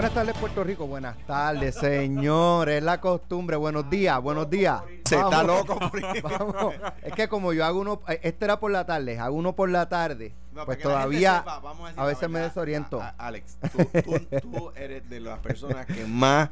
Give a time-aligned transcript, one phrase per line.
[0.00, 0.86] Buenas tardes, Puerto Rico.
[0.86, 2.78] Buenas tardes, señores.
[2.78, 3.58] Es la costumbre.
[3.58, 4.80] Buenos días, buenos días.
[5.04, 5.78] Se está loco.
[6.22, 6.74] Vamos.
[7.02, 9.90] Es que como yo hago uno, este era por la tarde, hago uno por la
[9.90, 12.98] tarde, No, pues la todavía sepa, a la veces me desoriento.
[12.98, 16.48] A- a- Alex, tú, tú- tú eres de las personas que más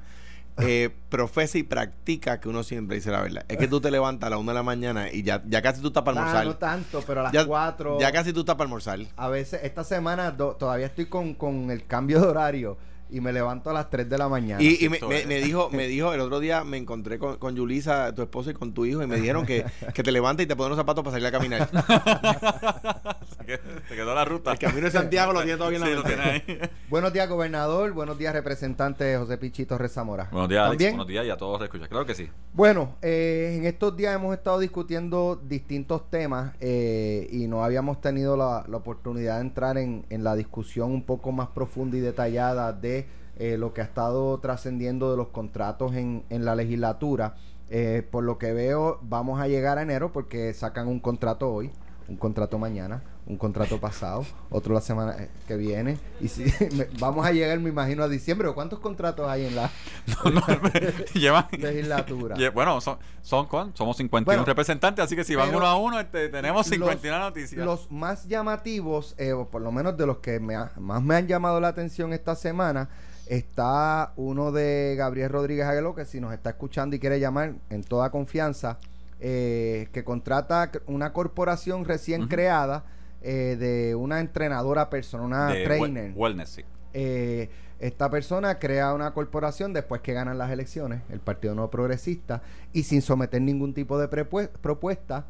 [0.58, 3.46] eh, profesa y practica que uno siempre dice la verdad.
[3.48, 5.80] Es que tú te levantas a las 1 de la mañana y ya, ya casi
[5.80, 6.46] tú estás para Ah, almorzar.
[6.46, 7.98] no tanto, pero a las ya, 4.
[7.98, 8.98] ya casi tú estás para almorzar.
[9.16, 12.76] A veces, esta semana do- todavía estoy con, con el cambio de horario
[13.10, 14.62] y me levanto a las 3 de la mañana.
[14.62, 14.98] Y, y me,
[15.40, 18.72] dijo, me dijo, el otro día me encontré con, con Yulisa, tu esposa, y con
[18.74, 21.12] tu hijo, y me dijeron que, que te levantas y te pones los zapatos para
[21.16, 21.68] salir a caminar.
[23.48, 24.52] Te quedó la ruta.
[24.52, 26.22] El camino de Santiago lo tiene todavía en la Sí, mente.
[26.22, 26.70] ahí.
[26.90, 27.92] Buenos días, gobernador.
[27.92, 30.28] Buenos días, representante José Pichito Rezamora.
[30.30, 30.82] Buenos días, Alex.
[30.90, 31.88] Buenos días y a todos los escuchas.
[31.88, 32.28] Claro que sí.
[32.52, 38.36] Bueno, eh, en estos días hemos estado discutiendo distintos temas eh, y no habíamos tenido
[38.36, 42.74] la, la oportunidad de entrar en, en la discusión un poco más profunda y detallada
[42.74, 42.97] de
[43.38, 47.36] eh, lo que ha estado trascendiendo de los contratos en, en la legislatura.
[47.70, 51.70] Eh, por lo que veo, vamos a llegar a enero porque sacan un contrato hoy,
[52.08, 55.98] un contrato mañana, un contrato pasado, otro la semana eh, que viene.
[56.18, 58.50] Y si, me- vamos a llegar, me imagino, a diciembre.
[58.54, 59.70] ¿Cuántos contratos hay en la
[60.24, 60.42] No, no,
[61.12, 61.46] llevan.
[61.58, 62.36] legislatura?
[62.36, 63.72] Lle- Bueno, son, son ¿cuán?
[63.76, 67.18] somos 51 Bueno, representantes, así que si van uno a uno, este, tenemos los- 51
[67.20, 67.66] noticias.
[67.66, 71.16] Los más llamativos, eh, o por lo menos de los que me ha- más me
[71.16, 72.88] han llamado la atención esta semana,
[73.28, 77.84] está uno de Gabriel Rodríguez Aguiló, que si nos está escuchando y quiere llamar en
[77.84, 78.78] toda confianza,
[79.20, 82.84] eh, que contrata una corporación recién creada
[83.22, 86.12] eh, de una entrenadora personal, una de trainer.
[86.14, 86.64] we- wellness, sí.
[86.94, 92.42] Eh, esta persona crea una corporación después que ganan las elecciones, el Partido Nuevo Progresista,
[92.72, 95.26] y sin someter ningún tipo de propuesta,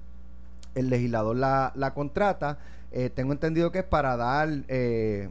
[0.75, 2.59] el legislador la, la contrata.
[3.15, 5.29] Tengo entendido que es para dar eh,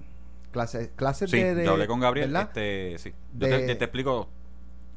[0.58, 2.31] clases, clases Sí, de, de- yo hablé con Gabriel.
[2.31, 2.47] ¿verdad?
[2.50, 3.13] Este, sí.
[3.38, 4.27] Yo De- te, te explico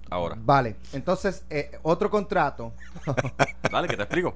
[0.08, 0.36] ahora.
[0.40, 2.72] Vale, entonces eh, otro contrato,
[3.70, 4.34] Dale, que te explico.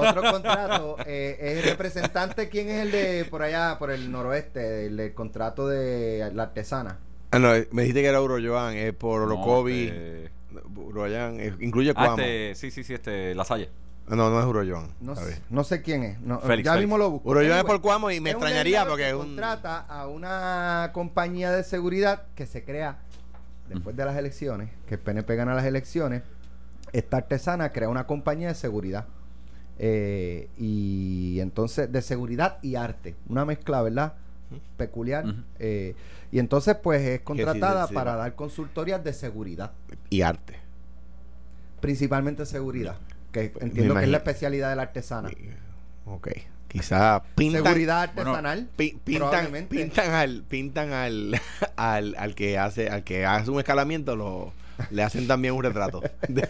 [0.00, 4.86] otro contrato, eh, es el representante, ¿quién es el de por allá, por el noroeste,
[4.86, 6.98] el, del contrato de la artesana?
[7.32, 9.84] Ah, no, me dijiste que era Uroyoan, es por No, Orocovi.
[9.88, 12.18] este- eh, incluye ah, Cuamo.
[12.18, 13.70] este, sí, sí, sí, este, La Salle.
[14.08, 14.90] No, no es Uroyoan.
[15.00, 16.20] No, sé, no sé quién es.
[16.20, 16.86] no, Félix, ya Félix.
[16.86, 17.30] mismo lo busco.
[17.30, 19.20] Uroyoan es por Cuamo y me extrañaría porque que es un...
[19.20, 22.98] contrata a una compañía de seguridad que se crea
[23.68, 26.22] después de las elecciones, que el PNP gana las elecciones.
[26.92, 29.06] Esta artesana crea una compañía de seguridad.
[29.78, 33.16] Eh, y entonces, de seguridad y arte.
[33.28, 34.14] Una mezcla, ¿verdad?
[34.76, 35.24] Peculiar.
[35.58, 35.96] Eh,
[36.30, 37.94] y entonces, pues es contratada sí, sí.
[37.94, 39.72] para dar consultorías de seguridad.
[40.10, 40.58] Y arte.
[41.80, 42.96] Principalmente seguridad.
[43.34, 45.30] Que entiendo que es la especialidad de la artesana.
[46.06, 46.28] Ok.
[46.68, 47.62] Quizá pintan...
[47.64, 48.68] Seguridad bueno, artesanal.
[48.76, 49.76] pi- pintan, probablemente.
[49.76, 51.40] pintan al pintan al,
[51.76, 54.52] al, al que hace al que hace un escalamiento lo
[54.90, 56.02] le hacen también un retrato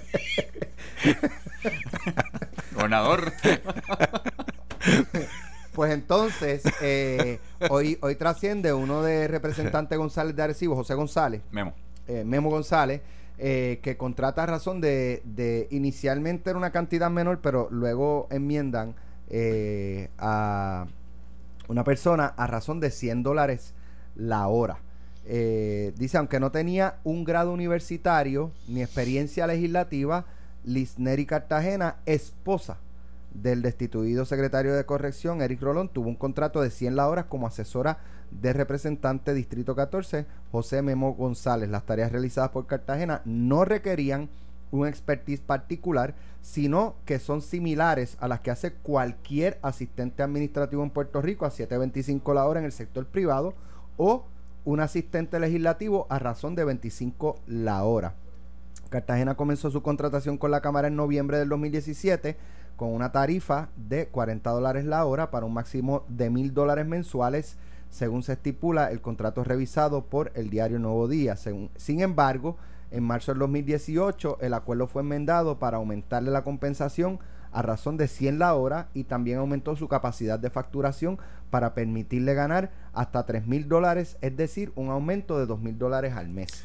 [2.75, 3.33] Gobernador.
[5.73, 11.75] Pues entonces, eh, hoy, hoy trasciende uno de representante González de Arecibo, José González, Memo.
[12.06, 13.00] eh, Memo González,
[13.39, 18.95] eh, que contrata a razón de, de inicialmente era una cantidad menor, pero luego enmiendan
[19.28, 20.87] eh, a
[21.69, 23.75] una persona a razón de 100 dólares
[24.15, 24.78] la hora.
[25.27, 30.27] Eh, dice, aunque no tenía un grado universitario ni experiencia legislativa,
[30.65, 32.78] Lisneri Cartagena, esposa
[33.33, 37.47] del destituido secretario de corrección, Eric Rolón, tuvo un contrato de 100 la hora como
[37.47, 37.99] asesora
[38.31, 41.69] de representante Distrito 14, José Memo González.
[41.69, 44.29] Las tareas realizadas por Cartagena no requerían
[44.71, 50.91] un expertise particular, sino que son similares a las que hace cualquier asistente administrativo en
[50.91, 53.55] Puerto Rico a 7.25 la hora en el sector privado
[53.97, 54.25] o
[54.65, 58.15] un asistente legislativo a razón de 25 la hora.
[58.91, 62.37] Cartagena comenzó su contratación con la Cámara en noviembre del 2017
[62.77, 67.56] con una tarifa de 40 dólares la hora para un máximo de mil dólares mensuales,
[67.94, 71.37] según se estipula el contrato revisado por el diario Nuevo Día.
[71.37, 72.56] Según- sin embargo,
[72.91, 77.20] en marzo del 2018 el acuerdo fue enmendado para aumentarle la compensación
[77.52, 81.19] a razón de 100 la hora y también aumentó su capacidad de facturación
[81.50, 86.14] para permitirle ganar hasta 3 mil dólares, es decir, un aumento de 2 mil dólares
[86.17, 86.64] al mes.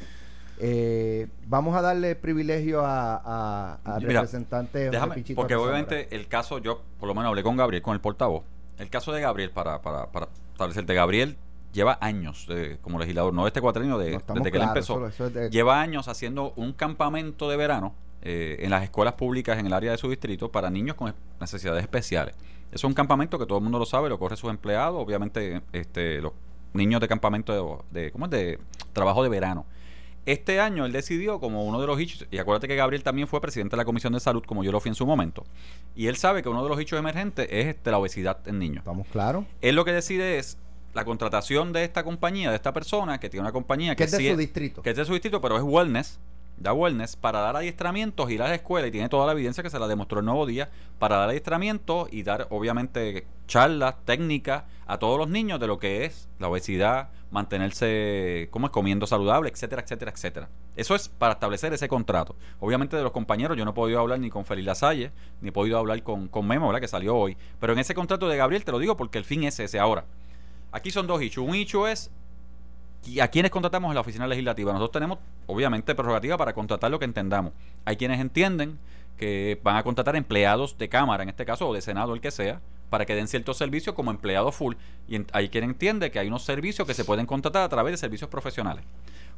[0.58, 6.58] Eh, vamos a darle privilegio a, a- al Mira, representante Déjame, porque obviamente el caso,
[6.58, 8.42] yo por lo menos hablé con Gabriel, con el portavoz.
[8.80, 11.36] El caso de Gabriel, para, para, para establecerte, Gabriel
[11.72, 14.94] lleva años de- como legislador, no de este cuatrienio, de, No, desde que él empezó.
[14.94, 19.14] eso- eso es de- Lleva años haciendo un campamento de verano eh, en las escuelas
[19.14, 22.34] públicas en el área de su distrito para niños con necesidades especiales.
[22.68, 25.62] Eso es un campamento que todo el mundo lo sabe, lo corre sus empleados, obviamente
[25.72, 26.32] este, los
[26.74, 28.30] niños de campamento de, de- ¿cómo es?
[28.30, 28.58] de
[28.92, 29.64] trabajo de verano.
[30.26, 33.40] Este año él decidió como uno de los hechos, y acuérdate que Gabriel también fue
[33.40, 35.44] presidente de la Comisión de Salud, como yo lo fui en su momento,
[35.96, 38.78] y él sabe que uno de los hechos emergentes es este, la obesidad en niños.
[38.78, 39.44] ¿Estamos claros?
[39.60, 40.58] Él lo que decide es
[40.92, 44.10] la contratación de esta compañía, de esta persona, que tiene una compañía Que que, es
[44.10, 44.82] de sí su distrito.
[44.82, 46.18] que es de su distrito, pero es wellness,
[46.60, 49.70] da wellness, para dar adiestramientos, ir a la escuela, y tiene toda la evidencia que
[49.70, 50.68] se la demostró el nuevo día,
[50.98, 56.04] para dar adiestramientos y dar, obviamente, charlas, técnicas a todos los niños de lo que
[56.04, 60.48] es la obesidad, mantenerse, cómo es, comiendo saludable, etcétera, etcétera, etcétera.
[60.76, 62.36] Eso es para establecer ese contrato.
[62.60, 65.52] Obviamente de los compañeros, yo no he podido hablar ni con Feliz Lasalle, ni he
[65.52, 66.80] podido hablar con, con Memo, ¿verdad?
[66.80, 67.36] Que salió hoy.
[67.58, 70.04] Pero en ese contrato de Gabriel te lo digo porque el fin es ese ahora.
[70.72, 71.48] Aquí son dos issues.
[71.48, 72.19] Un issue es ¿Y
[73.20, 74.72] a quiénes contratamos en la oficina legislativa?
[74.72, 77.52] Nosotros tenemos, obviamente, prerrogativa para contratar lo que entendamos.
[77.84, 78.78] Hay quienes entienden
[79.16, 82.30] que van a contratar empleados de Cámara, en este caso, o de Senado, el que
[82.30, 84.74] sea, para que den ciertos servicios como empleado full.
[85.08, 87.96] Y hay quien entiende que hay unos servicios que se pueden contratar a través de
[87.98, 88.84] servicios profesionales.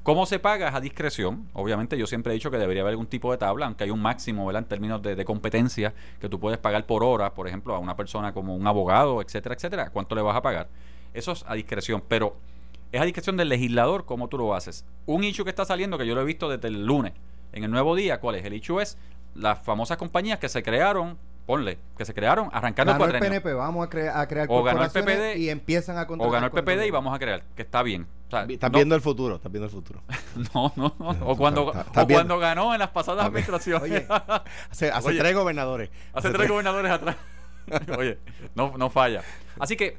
[0.03, 0.69] ¿Cómo se paga?
[0.69, 1.49] Es a discreción.
[1.53, 4.03] Obviamente yo siempre he dicho que debería haber algún tipo de tabla, aunque hay un
[4.03, 4.63] máximo ¿verdad?
[4.63, 7.97] en términos de, de competencia que tú puedes pagar por hora, por ejemplo, a una
[7.97, 9.91] persona como un abogado, etcétera, etcétera.
[9.91, 10.69] ¿Cuánto le vas a pagar?
[11.15, 12.37] Eso es a discreción, pero
[12.93, 14.85] es a discreción del legislador cómo tú lo haces.
[15.07, 17.13] Un issue que está saliendo, que yo lo he visto desde el lunes,
[17.53, 18.45] en el nuevo día, ¿cuál es?
[18.45, 18.97] El issue es
[19.35, 23.19] las famosas compañías que se crearon, ponle, que se crearon arrancando el Ganó el.
[23.21, 26.47] PNP, vamos a, cre- a crear O ganó el PPD, y empiezan a O ganó
[26.47, 28.07] el PPD y vamos a crear, que está bien.
[28.29, 30.03] O sea, Estás no- viendo el futuro, estás viendo el futuro.
[30.55, 31.17] No, no, no.
[31.27, 32.19] O cuando, Está- está o bien.
[32.19, 33.83] cuando ganó en las pasadas administraciones.
[33.83, 34.07] Oye,
[34.71, 35.19] Hace, hace Oye.
[35.19, 35.91] tres gobernadores.
[36.15, 37.17] Hace tres gobernadores atrás.
[37.99, 38.19] Oye,
[38.55, 39.23] no, no falla.
[39.59, 39.97] Así que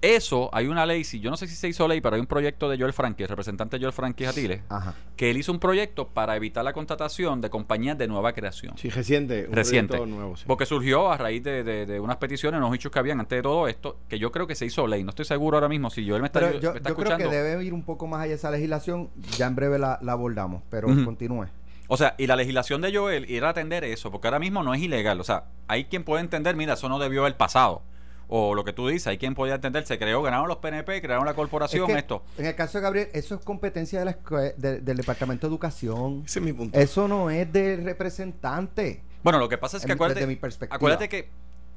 [0.00, 2.26] eso, hay una ley, si yo no sé si se hizo ley, pero hay un
[2.28, 4.94] proyecto de Joel Frankie, el representante Joel Frankie Atile, Ajá.
[5.16, 8.78] que él hizo un proyecto para evitar la contratación de compañías de nueva creación.
[8.78, 9.46] Sí, reciente.
[9.48, 9.96] un Reciente.
[9.96, 10.44] proyecto Nuevo, sí.
[10.46, 13.42] Porque surgió a raíz de, de- de unas peticiones, unos hechos que habían antes de
[13.42, 15.02] todo esto, que yo creo que se hizo ley.
[15.02, 17.08] No estoy seguro ahora mismo si Joel me está, Pero me yo, está yo creo
[17.08, 17.30] escuchando.
[17.30, 19.10] que debe ir un poco más allá esa legislación.
[19.36, 21.46] Ya en breve la, la abordamos, pero continúe.
[21.88, 24.74] O sea, y la legislación de Joel ir a atender eso, porque ahora mismo no
[24.74, 25.18] es ilegal.
[25.20, 27.82] O sea, hay quien puede entender, mira, eso no debió haber pasado.
[28.30, 31.24] O lo que tú dices, hay quien podía entender, se creó, ganaron los PNP, crearon
[31.24, 32.22] la corporación, Es que, esto.
[32.36, 35.50] En el caso de Gabriel, eso es competencia de la escue- de- del Departamento de
[35.52, 36.22] Educación.
[36.26, 36.78] Ese es mi punto.
[36.78, 39.02] Eso no es del representante.
[39.22, 40.76] Bueno, lo que pasa es que En- acuérdate, desde mi perspectiva.
[40.76, 41.28] acuérdate que,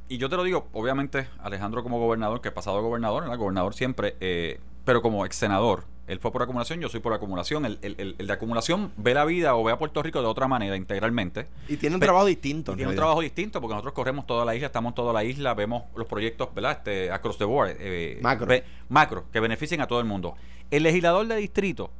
[0.10, 3.74] y yo te lo digo, obviamente, Alejandro como gobernador, que he pasado gobernador, el gobernador
[3.74, 7.66] siempre, eh, pero como ex senador, él fue por acumulación, yo soy por acumulación.
[7.66, 10.28] El, el- el- el de acumulación ve la vida o ve a Puerto Rico de
[10.28, 11.48] otra manera, integralmente.
[11.68, 12.76] Y tiene un trabajo distinto.
[12.76, 15.54] Tiene un trabajo distinto porque nosotros corremos toda la isla, estamos en toda la isla,
[15.54, 16.74] vemos los proyectos, ¿verdad?
[16.74, 17.76] Este, across the board.
[17.80, 18.46] eh, Macro.
[18.48, 20.36] ve- macro, que beneficien a todo el mundo.
[20.70, 21.92] El legislador de distrito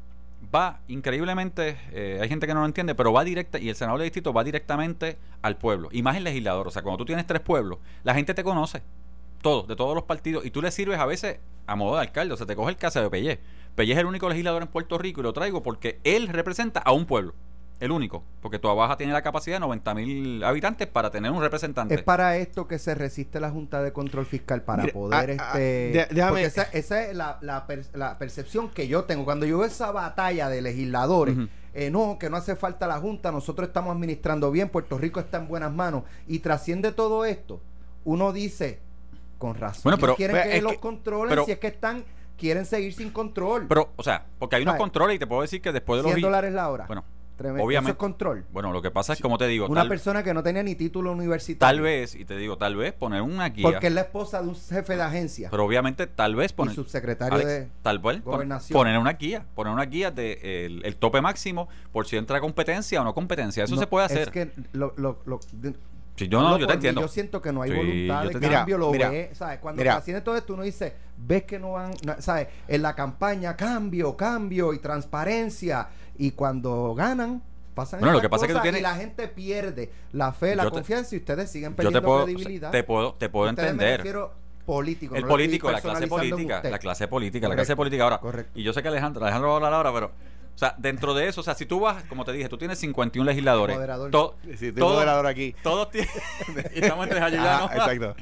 [0.54, 4.00] va increíblemente, eh, hay gente que no lo entiende, pero va directa, y el senador
[4.00, 5.90] de distrito va directamente al pueblo.
[5.92, 6.68] Y más el legislador.
[6.68, 8.82] O sea, cuando tú tienes tres pueblos, la gente te conoce.
[9.42, 10.46] Todos, de todos los partidos.
[10.46, 12.34] Y tú le sirves a veces a modo de alcalde.
[12.34, 13.40] O sea, te coge el caso de Pellé.
[13.76, 16.92] Pellé es el único legislador en Puerto Rico y lo traigo porque él representa a
[16.92, 17.34] un pueblo.
[17.80, 18.24] El único.
[18.42, 21.96] Porque Toa Baja tiene la capacidad de 90 mil habitantes para tener un representante.
[21.96, 25.44] Es para esto que se resiste la Junta de Control Fiscal, para Mire, poder ah,
[25.54, 26.08] ah, este...
[26.14, 29.26] déjame- porque esa, esa es la, la per- la percepción que yo tengo.
[29.26, 31.36] Cuando yo veo esa batalla de legisladores,
[31.74, 35.38] eh, no, que no hace falta la Junta, nosotros estamos administrando bien, Puerto Rico está
[35.40, 37.62] en buenas manos, y trasciende todo esto,
[38.04, 38.80] uno dice,
[39.40, 42.04] con razón, Bueno, pero- quieren pero que los que- controlen pero- si es que están,
[42.42, 43.68] quieren seguir sin control.
[43.70, 46.10] Pero, o sea, porque hay unos controles y te puedo decir que después de los...
[46.12, 46.86] 100 vi- dólares la hora.
[46.88, 47.06] Bueno,
[47.38, 47.64] Tremendo.
[47.64, 48.46] obviamente- Eso es control.
[48.52, 50.76] bueno, lo que pasa es, como te digo, Una tal, persona que no tenía ni
[50.76, 51.76] título universitario.
[51.76, 53.64] tal vez, y te digo, tal vez poner una guía...
[53.64, 55.50] Porque es la esposa de un jefe de agencia.
[55.52, 56.76] Pero obviamente, tal vez y poner...
[56.76, 58.76] subsecretario Alex, de tal vez gobernación.
[58.78, 63.02] poner una guía, poner una guía de el, el tope máximo por si entra competencia
[63.02, 63.64] o no competencia.
[63.64, 64.24] Eso No, se puede hacer.
[64.24, 65.74] Es que lo, lo, lo- de-
[66.18, 67.02] Sí, yo no, yo te entiendo.
[67.02, 69.58] Yo siento que no hay Sí, voluntad de cambio, lo Mira, ve, ¿sabes?
[69.60, 69.94] Cuando mira.
[69.94, 70.94] trasciende todo esto, uno dice,
[71.26, 72.48] ves que no van, no, ¿sabes?
[72.68, 75.88] En la campaña, cambio, cambio y transparencia.
[76.18, 77.42] Y cuando ganan,
[77.74, 80.34] pasan Bueno, lo que pasa es que tú cosas tienes- y la gente pierde la
[80.34, 82.72] fe, la Yo te- confianza y ustedes siguen Yo perdiendo te puedo, credibilidad.
[82.72, 84.02] te puedo, te puedo Ustedes entender.
[84.66, 85.16] político.
[85.16, 88.04] El no político, la clase política, la clase política, la clase política.
[88.04, 88.52] Ahora, correcto.
[88.60, 90.12] y yo sé que Alejandro, Alejandro va a hablar ahora, pero,
[90.62, 93.26] sea, dentro de eso, o sea, si tú vas, como te dije, tú tienes 51
[93.30, 93.76] legisladores.
[93.76, 94.12] Moderador.
[94.12, 95.56] to- Sí, todos- moderador aquí.
[95.64, 96.10] Todos tienen.
[96.76, 97.74] y estamos entre Ah, ¿no?
[97.74, 98.16] exacto.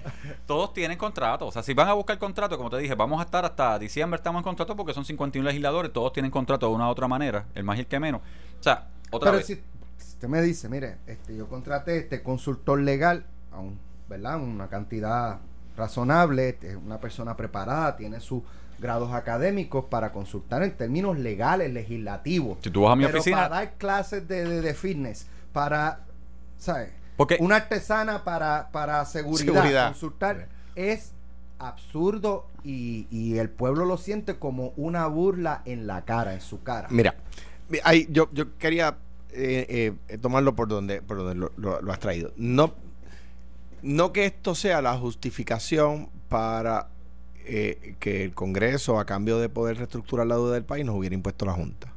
[0.45, 1.45] Todos tienen contrato.
[1.47, 4.17] O sea, si van a buscar contrato, como te dije, vamos a estar hasta diciembre,
[4.17, 7.45] estamos en contrato porque son 51 legisladores, todos tienen contrato de una u otra manera,
[7.55, 8.21] el más y el que menos.
[8.59, 9.47] O sea, otra Pero vez.
[9.47, 13.77] si si usted me dice, mire, este, yo contraté este consultor legal a un,
[14.07, 14.39] ¿verdad?
[14.41, 15.39] Una cantidad
[15.77, 18.41] razonable, este, es una persona preparada, tiene sus
[18.79, 22.57] grados académicos para consultar en términos legales, legislativos.
[22.61, 26.01] Si tú vas a mi Pero oficina- Para dar clases de, de, de fitness, para,
[26.57, 26.89] ¿sabes?
[27.17, 29.87] Porque- Una artesana para, para seguridad, Seguridad.
[29.91, 31.11] consultar, es
[31.59, 36.63] absurdo y, y el pueblo lo siente como una burla en la cara, en su
[36.63, 36.87] cara.
[36.89, 37.15] Mira,
[37.67, 38.95] mi- ahí yo, yo quería
[39.31, 42.31] eh, eh, tomarlo por donde, por donde lo, lo- lo has traído.
[42.37, 42.73] No,
[43.81, 46.87] no que esto sea la justificación para
[47.51, 51.15] eh, que el Congreso, a cambio de poder reestructurar la deuda del país, nos hubiera
[51.15, 51.91] impuesto la Junta.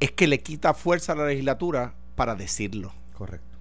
[0.00, 2.94] Es que le quita fuerza a la legislatura para decirlo.
[3.12, 3.58] Correcto.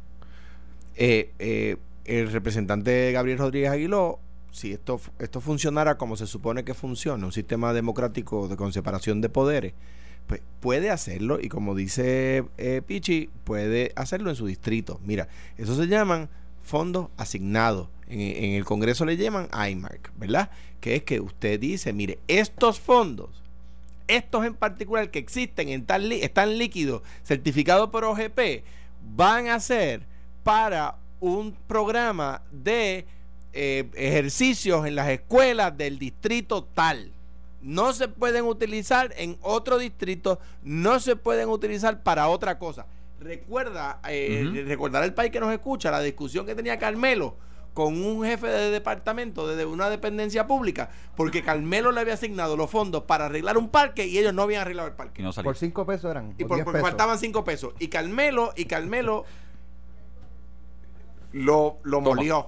[0.95, 1.75] Eh, eh,
[2.05, 4.19] el representante Gabriel Rodríguez Aguiló,
[4.51, 9.19] si esto, esto funcionara como se supone que funciona, un sistema democrático de con separación
[9.19, 9.73] de poderes,
[10.25, 15.01] pues puede hacerlo y como dice eh, Pichi, puede hacerlo en su distrito.
[15.03, 15.27] Mira,
[15.57, 16.29] eso se llaman
[16.63, 17.89] fondos asignados.
[18.09, 20.49] En, en el Congreso le llaman IMARC, ¿verdad?
[20.79, 23.43] Que es que usted dice, mire, estos fondos,
[24.07, 28.63] estos en particular que existen, en tal están líquidos, certificados por OGP,
[29.15, 30.05] van a ser
[30.43, 33.05] para un programa de
[33.53, 37.11] eh, ejercicios en las escuelas del distrito tal.
[37.61, 42.85] No se pueden utilizar en otro distrito, no se pueden utilizar para otra cosa.
[43.19, 47.35] Recuerda, eh, al país que nos escucha la discusión que tenía Carmelo
[47.77, 52.71] con un jefe de departamento de una dependencia pública, porque Carmelo le había asignado los
[52.71, 55.21] fondos para arreglar un parque y ellos no habían arreglado el parque.
[55.21, 55.31] No.
[55.31, 56.33] Por cinco pesos eran.
[56.39, 56.81] Y por, porque pesos.
[56.81, 57.75] faltaban cinco pesos.
[57.77, 59.25] Y Carmelo, y Carmelo
[61.33, 62.15] lo, lo Toma.
[62.15, 62.47] molió.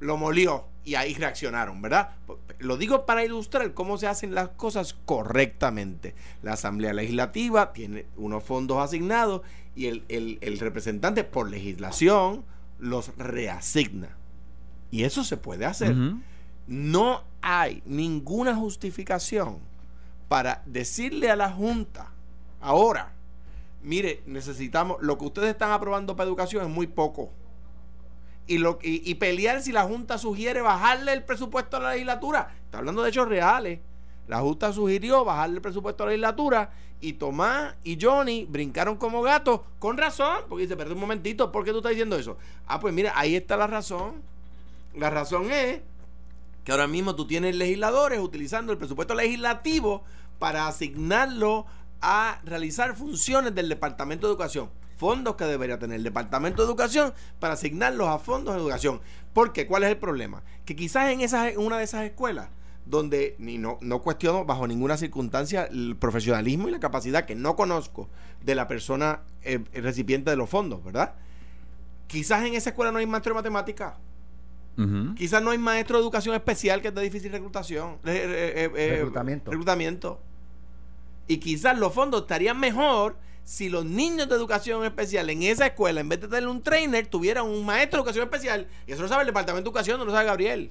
[0.00, 0.64] Lo molió.
[0.84, 2.16] Y ahí reaccionaron, ¿verdad?
[2.58, 6.16] Lo digo para ilustrar cómo se hacen las cosas correctamente.
[6.42, 9.42] La Asamblea Legislativa tiene unos fondos asignados
[9.76, 12.44] y el, el- el representante por legislación
[12.80, 14.16] los reasigna.
[14.90, 15.96] Y eso se puede hacer.
[16.66, 19.58] No hay ninguna justificación
[20.28, 22.08] para decirle a la Junta
[22.60, 23.12] ahora,
[23.82, 27.30] mire, necesitamos, lo que ustedes están aprobando para educación es muy poco.
[28.46, 32.52] Y, lo, y, y pelear si la Junta sugiere bajarle el presupuesto a la legislatura.
[32.64, 33.80] Está hablando de hechos reales.
[34.26, 36.70] La Junta sugirió bajarle el presupuesto a la legislatura
[37.00, 40.44] y Tomás y Johnny brincaron como gatos con razón.
[40.48, 42.36] Porque dice, perdón un momentito, ¿por qué tú estás diciendo eso?
[42.66, 44.22] Ah, pues mira, ahí está la razón.
[44.94, 45.80] La razón es
[46.64, 50.02] que ahora mismo tú tienes legisladores utilizando el presupuesto legislativo
[50.38, 51.66] para asignarlo
[52.00, 54.70] a realizar funciones del Departamento de Educación.
[54.96, 59.00] Fondos que debería tener el Departamento de Educación para asignarlos a fondos de educación.
[59.32, 60.42] Porque, ¿cuál es el problema?
[60.64, 62.48] Que quizás en, esas, en una de esas escuelas,
[62.84, 67.56] donde ni no, no cuestiono bajo ninguna circunstancia el profesionalismo y la capacidad que no
[67.56, 68.08] conozco
[68.42, 71.14] de la persona eh, recipiente de los fondos, ¿verdad?
[72.06, 73.50] Quizás en esa escuela no hay maestro de
[75.16, 77.98] Quizás no hay maestro de educación especial que es de difícil reclutación.
[78.04, 79.50] eh, eh, eh, eh, Reclutamiento.
[79.50, 80.20] reclutamiento.
[81.26, 86.00] Y quizás los fondos estarían mejor si los niños de educación especial en esa escuela,
[86.00, 88.68] en vez de tener un trainer, tuvieran un maestro de educación especial.
[88.86, 90.70] Y eso lo sabe el Departamento de Educación, no lo sabe Gabriel.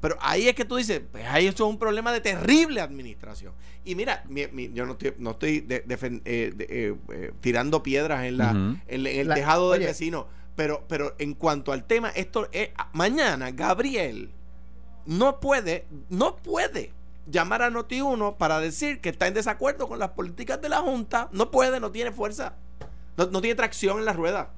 [0.00, 3.52] Pero ahí es que tú dices, pues ahí eso es un problema de terrible administración.
[3.84, 5.84] Y mira, mi- mi- yo no estoy, no estoy de-
[6.24, 9.88] eh, de- eh, eh, tirando piedras en, la, en, en el La- tejado del oye.
[9.88, 10.28] vecino.
[10.58, 14.32] Pero, pero en cuanto al tema, esto es, mañana Gabriel
[15.06, 16.90] no puede, no puede
[17.30, 21.28] llamar a Noti1 para decir que está en desacuerdo con las políticas de la Junta.
[21.30, 22.54] No puede, no tiene fuerza.
[23.16, 24.50] No, no tiene tracción en la rueda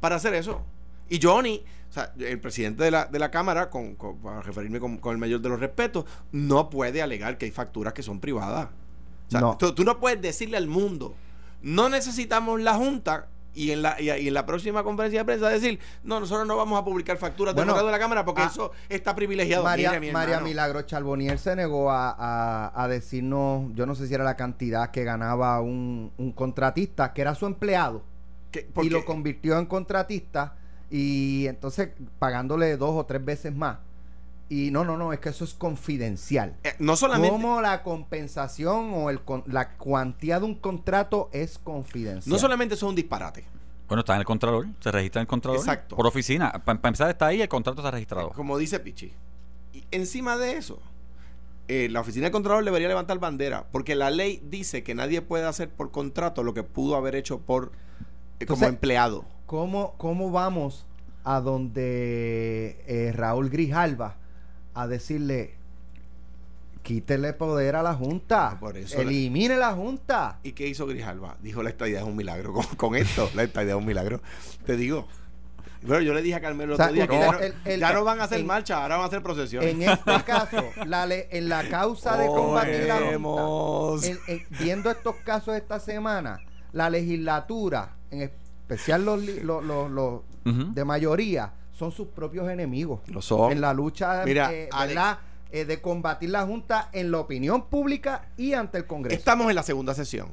[0.00, 0.60] para hacer eso.
[1.08, 4.78] Y Johnny, o sea, el presidente de la, de la Cámara, con, con- para referirme
[4.78, 8.20] con, con el mayor de los respetos, no puede alegar que hay facturas que son
[8.20, 8.68] privadas.
[9.28, 9.56] O sea, No.
[9.56, 11.14] Tú, tú no puedes decirle al mundo,
[11.62, 13.28] no necesitamos la Junta.
[13.54, 16.56] Y en, la, y, y en la próxima conferencia de prensa decir, no, nosotros no
[16.56, 19.64] vamos a publicar facturas Bueno, de la Cámara porque ah, eso está privilegiado.
[19.64, 20.40] María, mi María.
[20.40, 24.90] Milagro Charbonier se negó a, a- a decirnos, yo no sé si era la cantidad
[24.92, 28.02] que ganaba un, un contratista, que era su empleado,
[28.82, 30.54] y lo convirtió en contratista,
[30.90, 33.78] y entonces pagándole dos o tres veces más.
[34.50, 36.56] Y no, no, no, es que eso es confidencial.
[36.64, 41.56] eh, no solamente, Cómo la compensación o el con- la cuantía de un contrato es
[41.58, 42.30] confidencial.
[42.30, 43.44] no solamente eso es un disparate.
[43.86, 45.58] Bueno, está en el Contralor, se registra en el Contralor.
[45.60, 45.96] Exacto.
[45.96, 46.52] Por oficina.
[46.64, 48.30] Para empezar, está ahí, el contrato está registrado.
[48.30, 49.12] Como dice Pichi.
[49.72, 50.80] Y encima de eso,
[51.68, 55.44] eh, la oficina de Contralor debería levantar bandera, porque la ley dice que nadie puede
[55.46, 57.72] hacer por contrato lo que pudo haber hecho por
[58.40, 59.24] eh, como empleado.
[59.46, 60.86] ¿Cómo, cómo vamos
[61.24, 64.16] a donde eh, Raúl Grijalva
[64.74, 65.54] a decirle
[66.82, 70.38] quítele poder a la Junta, Ah, por eso elimine la Junta?
[70.42, 71.36] ¿Y qué hizo Grijalva?
[71.42, 72.52] Dijo la estadía es un milagro.
[72.54, 74.20] Con, con esto, la estadía es un milagro.
[74.64, 75.06] Te digo.
[75.82, 77.38] Bueno, yo le dije a Carmelo el O sea, otro día que no, ya, no,
[77.38, 79.70] el- el- ya no van a hacer en- marcha, ahora van a hacer procesiones.
[79.70, 85.16] En este caso, la le- en la causa de combatir la Junta, en- viendo estos
[85.24, 86.40] casos esta semana,
[86.72, 89.24] la legislatura, en especial los,
[90.74, 93.00] de mayoría, son sus propios enemigos.
[93.06, 93.52] Lo son.
[93.52, 94.68] En la lucha Mira, eh.
[95.50, 99.18] Eh, de combatir la Junta en la opinión pública y ante el Congreso.
[99.18, 100.28] Estamos en la segunda sesión.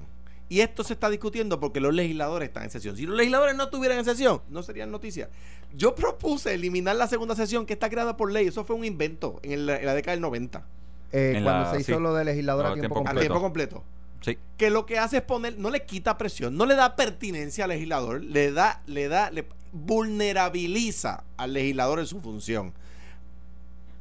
[0.49, 2.97] Y esto se está discutiendo porque los legisladores están en sesión.
[2.97, 5.29] Si los legisladores no estuvieran en sesión, no serían noticias.
[5.73, 8.47] Yo propuse eliminar la segunda sesión que está creada por ley.
[8.47, 10.65] Eso fue un invento en, el- en la década del 90.
[11.13, 12.01] Eh, cuando la- se hizo sí.
[12.01, 13.19] lo de legislador No, a tiempo tiempo A completo.
[13.21, 13.83] tiempo completo.
[14.21, 14.37] Sí.
[14.57, 17.69] Que lo que hace es poner, no le quita presión, no le da pertinencia al
[17.69, 22.73] legislador, le da, le da, le vulnerabiliza al legislador en su función.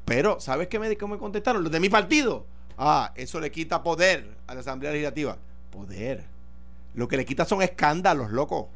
[0.05, 1.63] Pero, ¿sabes qué me, cómo me contestaron?
[1.63, 2.47] Los de mi partido.
[2.79, 5.37] Ah, eso le quita poder a la Asamblea Legislativa.
[5.71, 6.25] Poder.
[6.95, 8.69] Lo que le quita son escándalos, loco.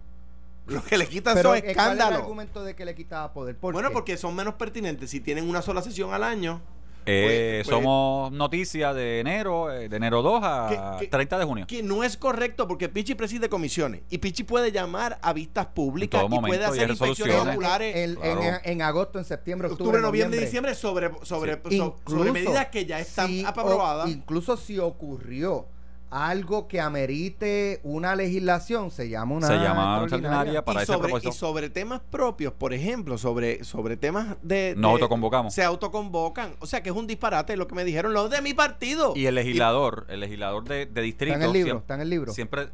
[0.66, 2.18] Lo que le quita Pero son eh, ¿cuál es el escándalos.
[2.20, 3.56] argumento de que le quitaba poder?
[3.56, 3.94] ¿Por Bueno, qué?
[3.94, 5.11] porque son menos pertinentes.
[5.11, 6.61] Si tienen una sola sesión al año,
[7.07, 10.66] Eh, Pues- pues- somos noticias de enero, eh, de enero 2 a
[10.99, 11.66] ¿Qué- qué- 30 de junio.
[11.66, 16.23] que no es correcto porque Pichi preside comisiones y Pichi puede llamar a vistas públicas
[16.23, 17.97] y puede momento, y hacer hay inspecciones oculares.
[17.97, 18.42] En, en- Claro.
[18.42, 21.78] en- en agosto, en septiembre, octubre, octubre, noviembre y diciembre sobre, sobre, Sí.
[21.78, 24.07] so- sobre medidas que ya están si aprobadas.
[24.07, 25.66] o- incluso si ocurrió
[26.11, 30.02] algo que amerite una legislación, se llama una Se llama extraordinaria.
[30.02, 31.29] extraordinaria para y, ese sobre, propósito.
[31.31, 34.75] y sobre temas propios, por ejemplo, sobre, sobre temas de...
[34.75, 35.55] De- autoconvocamos.
[35.55, 36.55] Se autoconvocan.
[36.59, 39.12] O sea que es un disparate lo que me dijeron los de mi partido.
[39.14, 42.00] Y el legislador, el legislador de, de distrito, Está en el libro, siempre, está en
[42.00, 42.33] el libro.
[42.33, 42.69] siempre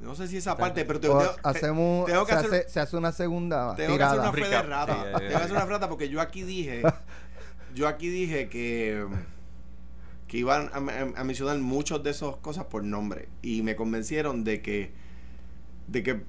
[0.00, 3.12] no sé si esa parte, pero hacemos, tengo que se, hacer- hace, se hace una
[3.12, 4.30] segunda Tengo que hacer tirada.
[4.30, 4.94] una fe de rata.
[4.94, 6.82] Sí, Tengo que hacer una frata porque yo aquí dije.
[7.74, 9.06] yo aquí dije que.
[10.30, 13.28] Que iban a, a- a mencionar muchas de esas cosas por nombre.
[13.42, 14.92] Y me convencieron de que.
[15.88, 16.22] De que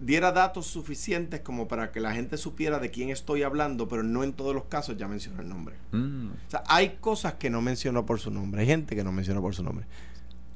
[0.00, 4.24] diera datos suficientes como para que la gente supiera de quién estoy hablando, pero no
[4.24, 5.76] en todos los casos ya menciono el nombre.
[5.92, 6.30] Mm.
[6.30, 8.62] O sea, hay cosas que no menciono por su nombre.
[8.62, 9.84] Hay gente que no menciono por su nombre.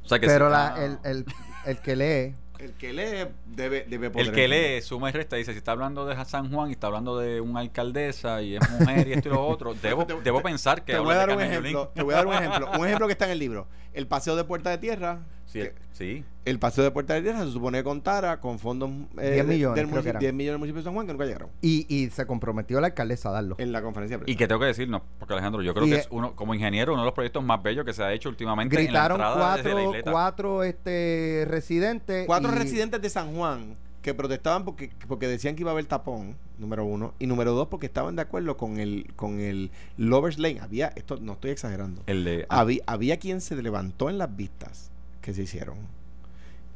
[0.05, 0.53] O sea que Pero sí.
[0.53, 0.85] la- Ah.
[0.85, 1.25] el, el,
[1.67, 4.29] el que lee, El que lee debe, debe poder.
[4.29, 6.87] El que lee, suma y resta, dice, si está hablando de San Juan y está
[6.87, 10.85] hablando de una alcaldesa y es mujer y esto y lo otro, debo, debo pensar
[10.85, 11.89] que Te voy a dar un ejemplo.
[11.95, 12.71] Te voy a dar un ejemplo.
[12.79, 13.69] Un ejemplo que está en el libro.
[13.93, 15.21] El paseo de Puerta de Tierra.
[15.47, 16.25] Sí, que- sí.
[16.45, 19.77] El paseo de Puerta de Tierra se supone que contara con fondos eh, 10 millones,
[19.77, 20.21] del municipio, eran.
[20.21, 22.89] 10 millones del municipio de San Juan que nunca llegaron y, y se comprometió la
[22.89, 23.55] alcaldesa a darlo.
[23.59, 24.33] en la conferencia de prensa.
[24.33, 26.55] Y que tengo que decir, no, porque Alejandro, yo creo Y, que es uno, como
[26.55, 29.57] ingeniero, uno de los proyectos más bellos que se ha hecho últimamente Gritaron en la
[29.57, 32.27] desde la cuatro, cuatro este, residentes.
[32.27, 35.87] Cuatro y- residentes de San Juan que protestaban porque, porque decían que iba a haber
[35.87, 40.39] tapón, número uno, y número dos porque estaban de acuerdo con el con el Lovers
[40.39, 40.61] Lane.
[40.61, 42.47] Había, esto no estoy exagerando, El de...
[42.49, 44.93] había, había quien se levantó en las vistas
[45.27, 45.77] que se hicieron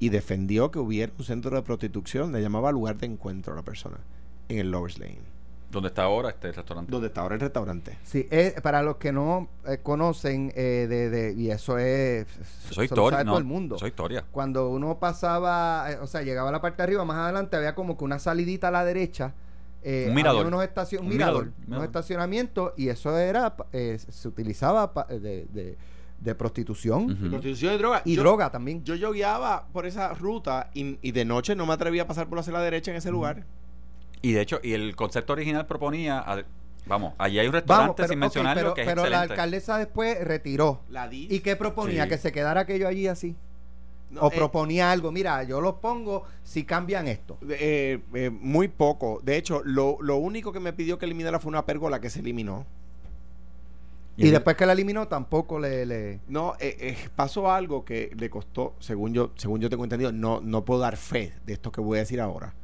[0.00, 3.62] y defendió que hubiera un centro de prostitución, le llamaba lugar de encuentro a la
[3.62, 3.98] persona,
[4.48, 5.20] en el Lovers Lane,
[5.70, 6.90] donde está ahora este restaurante.
[6.90, 7.96] donde está ahora el restaurante.
[8.02, 12.26] Sí, eh, para los que no eh, conocen, eh, de, de- y eso es.
[12.70, 13.76] Eso lo historia, sabe no, todo el mundo.
[13.76, 14.24] eso es historia.
[14.32, 17.76] Cuando uno pasaba, eh, o sea, llegaba a la parte de arriba, más adelante había
[17.76, 19.32] como que una salidita a la derecha.
[19.82, 20.44] eh, Un mirador.
[20.46, 25.46] unos estacion- Un mirador, mirador, unos estacionamientos, y eso era, eh, se utilizaba pa- de,
[25.52, 25.76] de-
[26.20, 27.16] de prostitución.
[27.30, 28.02] Prostitución y droga.
[28.04, 28.84] y Yo- droga también.
[28.84, 32.38] Yo yogueaba por esa ruta y, y de noche no me atrevía a pasar por
[32.38, 33.44] hacia la derecha en ese lugar.
[34.22, 36.44] Y de hecho, y el concepto original proponía, a-
[36.86, 39.22] vamos, allí hay un Vamos, restaurante pero, sin mencionar pero, lo que es pero la
[39.22, 40.82] alcaldesa después retiró.
[40.90, 41.26] La di.
[41.30, 42.04] ¿Y qué proponía?
[42.04, 42.08] Sí.
[42.10, 43.34] Que se quedara aquello allí así.
[44.10, 47.38] No, o eh, proponía algo, mira, yo los pongo si cambian esto.
[47.48, 49.20] eh, eh, muy poco.
[49.22, 52.18] De hecho, lo, lo único que me pidió que eliminara fue una pérgola que se
[52.18, 52.66] eliminó.
[54.26, 55.86] Y, después que la eliminó, tampoco le...
[55.86, 60.12] le- No, eh, eh, pasó algo que le costó, según yo, según yo tengo entendido,
[60.12, 62.54] no, no puedo dar fe de esto que voy a decir ahora.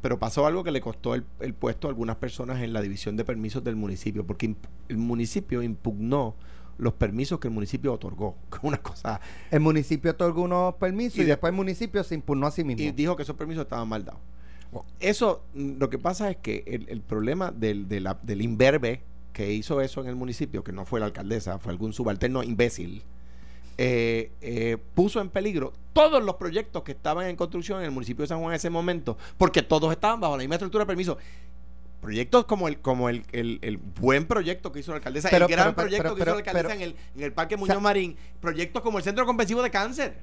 [0.00, 3.16] Pero pasó algo que le costó el, el puesto a algunas personas en la división
[3.16, 6.34] de permisos del municipio, porque imp- el municipio impugnó
[6.76, 8.36] los permisos que el municipio otorgó.
[8.62, 9.20] Una cosa.
[9.50, 12.64] El municipio otorgó unos permisos Y y, de- después el municipio se impugnó a sí
[12.64, 12.82] mismo.
[12.82, 14.20] Y dijo que esos permisos estaban mal dados.
[15.00, 19.02] Eso, mm, lo que pasa es que el, el problema del, de la- del imberbe
[19.34, 23.02] que hizo eso en el municipio, que no fue la alcaldesa, fue algún subalterno imbécil,
[23.76, 28.22] eh, eh, puso en peligro todos los proyectos que estaban en construcción en el municipio
[28.22, 31.18] de San Juan en ese momento, porque todos estaban bajo la misma estructura de permiso.
[32.00, 35.50] Proyectos como el como el, el- el buen proyecto que hizo la alcaldesa, Pero- el
[35.52, 37.74] gran pero- pero- proyecto que hizo la alcaldesa en, el, en el Parque O Muñoz
[37.74, 40.18] sea- Marín, proyectos como el Centro Convensivo de Cáncer,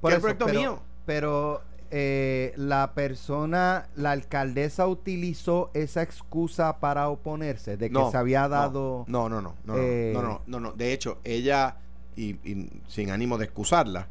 [0.00, 0.82] Por que es eso, el proyecto mío.
[1.06, 8.16] Pero eh, la persona, la alcaldesa utilizó esa excusa para oponerse, de que No, se
[8.16, 9.04] había dado...
[9.08, 10.72] No, no, no, no, no, eh, no, no, no, no.
[10.72, 11.76] De hecho, ella,
[12.16, 14.08] y, y sin ánimo de excusarla,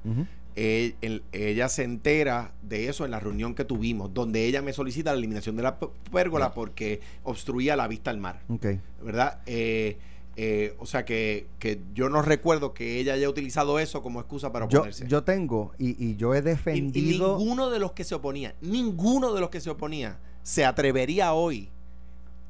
[0.56, 4.72] eh, el- ella se entera de eso en la reunión que tuvimos, donde ella me
[4.74, 5.78] solicita la eliminación de la
[6.12, 8.68] pérgola porque obstruía la vista al mar, Ok.
[9.04, 9.40] ¿verdad?
[9.48, 9.98] Eh,
[10.36, 14.52] eh, o sea que, que yo no recuerdo que ella haya utilizado eso como excusa
[14.52, 15.08] para Yo, oponerse.
[15.08, 17.38] yo tengo, y, y yo he Y- y, defendido...
[17.38, 21.70] ninguno de los que se oponía, ninguno de los que se oponía se atrevería hoy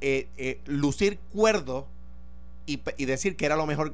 [0.02, 1.88] eh, eh, lucir cuerdo
[2.66, 3.94] y, y decir que era lo mejor,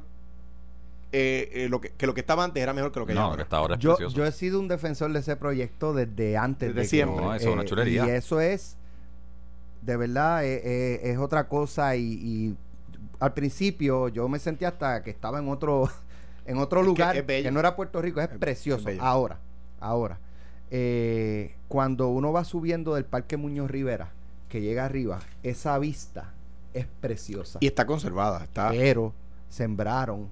[1.12, 3.22] eh, eh, lo que, que lo que estaba antes era mejor que lo que No,
[3.22, 3.36] ahora.
[3.38, 6.80] que está ahora es Yo, he sido un defensor de ese proyecto desde antes Desde
[6.80, 7.24] de que- siempre.
[7.24, 8.06] No, eso es una chulería.
[8.06, 8.76] Y eso es,
[9.82, 11.96] de verdad, eh, eh, es otra cosa.
[11.96, 12.56] Y, y
[13.20, 15.88] al principio yo me sentía hasta que estaba en otro,
[16.46, 18.88] en otro Es lugar que no era Puerto Rico, es, Es- precioso.
[18.88, 19.38] es ahora,
[19.78, 20.18] ahora.
[20.70, 24.10] eh, cuando uno va subiendo del Parque Muñoz Rivera,
[24.48, 26.32] que llega arriba, esa vista
[26.74, 27.58] es preciosa.
[27.60, 28.42] Y está conservada.
[28.44, 29.12] Está, Pero
[29.48, 30.28] sembraron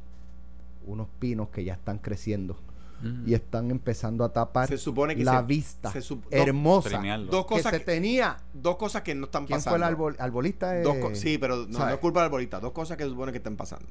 [0.87, 2.57] unos pinos que ya están creciendo
[3.01, 3.29] Mm.
[3.29, 7.01] y están empezando a tapar se supone que la se- vista se sup- dos- hermosa
[7.31, 8.39] dos que cosas se que, tenía.
[8.53, 9.79] dos cosas que no están ¿Quién pasando.
[9.79, 10.81] fue el arbol- arbolista?
[10.81, 10.85] Eh,
[11.15, 12.59] sí, pero no, es culpa del arbolista.
[12.59, 13.87] Dos cosas que se supone que están pasando.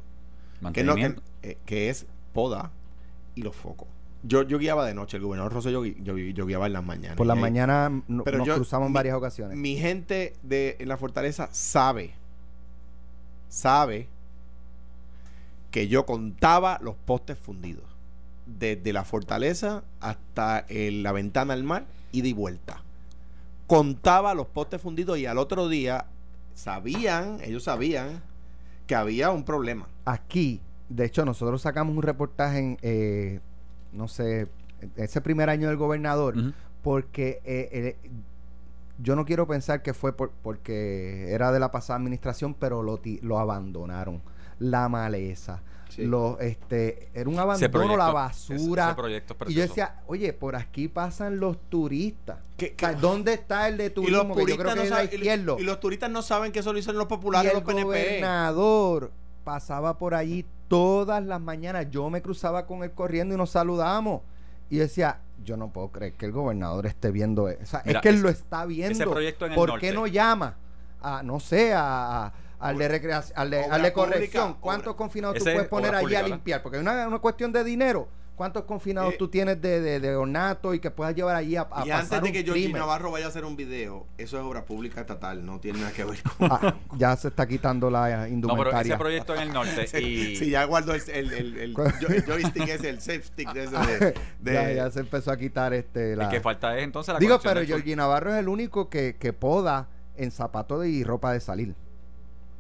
[0.74, 2.72] Que, no, que, eh, que es poda
[3.36, 3.88] y los focos.
[4.24, 7.16] Yo, yo guiaba de noche, el gobernador Rosselló yo, yo, yo guiaba en las mañanas.
[7.18, 9.58] Por la Y ahí- mañana no- Pero nos yo- cruzamos en varias ocasiones.
[9.58, 12.14] Mi gente de en la fortaleza sabe,
[13.48, 14.08] sabe
[15.72, 17.84] que yo contaba los postes fundidos.
[18.48, 22.82] Desde la fortaleza hasta el- la ventana al mar, ida y vuelta.
[23.68, 26.06] Contaba los postes fundidos y al otro día
[26.54, 28.22] sabían, ellos sabían
[28.88, 29.88] que había un problema.
[30.06, 33.40] Aquí, de hecho, nosotros sacamos un reportaje en, eh,
[33.92, 34.48] no sé,
[34.96, 36.36] ese primer año del gobernador,
[36.82, 38.10] porque eh, eh,
[39.04, 43.02] yo no quiero pensar que fue por- porque era de la pasada administración, pero lo,
[43.22, 44.22] lo abandonaron.
[44.60, 45.62] La maleza.
[45.90, 46.06] Sí.
[46.06, 48.86] Lo, este, era un abandono, proyecto- la basura.
[48.88, 52.38] ese proyecto es y yo decía, oye, por aquí pasan los turistas.
[52.58, 54.18] Que- O sea, que- ¿Dónde está el de y turismo?
[54.18, 56.74] los Que yo creo turistas que no y- y los turistas no saben que eso
[56.74, 57.84] lo hicieron los Y populares, el los PNP.
[57.86, 59.12] gobernador
[59.44, 61.88] pasaba por allí todas las mañanas.
[61.90, 64.22] Yo me cruzaba con él corriendo y nos saludamos.
[64.70, 67.64] Y decía, yo no puedo creer que el gobernador esté viendo eso.
[67.64, 68.92] O sea, Mira, es que él ese- lo está viendo.
[68.94, 69.88] ese proyecto en el ¿Por norte.
[69.88, 70.56] qué no llama
[71.02, 74.44] a, no sé, a, a- al de recreación, al de, al de pública, corrección?
[74.52, 76.62] obra- ¿Cuántos confinados tú Ese puedes es poner allí pública, a limpiar?
[76.64, 78.08] Porque es una, una cuestión de dinero.
[78.36, 81.62] ¿Cuántos confinados Eh, tú tienes de, de, de ornato y que puedas llevar allí a,
[81.62, 82.72] a y pasar antes de que Georgie?
[82.72, 86.04] Navarro vaya a hacer un video, eso es obra pública estatal, no tiene nada que
[86.04, 86.52] ver con.
[86.52, 88.94] Ah, ya se está quitando la No, pero indumentaria.
[88.94, 92.24] ese proyecto en el norte y Si ya guardo el, el, el, el, jo- el
[92.26, 95.74] joystick ese, el safe stick de ese de, de- ya, ya se empezó a quitar
[95.74, 96.26] este la...
[96.26, 97.66] el que falta es entonces la Digo, pero.
[97.66, 101.76] Georgie Navarro es el único que, que poda en zapatos y ropa de salir.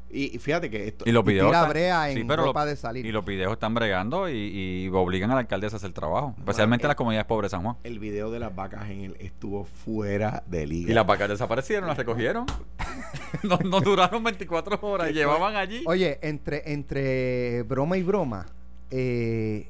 [0.09, 1.03] Y, y fíjate que esto.
[1.07, 3.05] Y los videos tira están- brea sí, en pero ropa lo- de salir.
[3.05, 6.33] Y los videos están bregando y, y obligan a la alcaldesa a hacer trabajo.
[6.37, 7.75] Especialmente las comunidades pobres de San Juan.
[7.83, 10.91] El video de las vacas en el estuvo fuera de liga.
[10.91, 12.45] Y las vacas desaparecieron, las recogieron.
[13.43, 15.11] no, no duraron 24 horas.
[15.11, 15.83] Llevaban allí.
[15.85, 18.45] Oye, entre, entre broma y broma,
[18.91, 19.67] eh,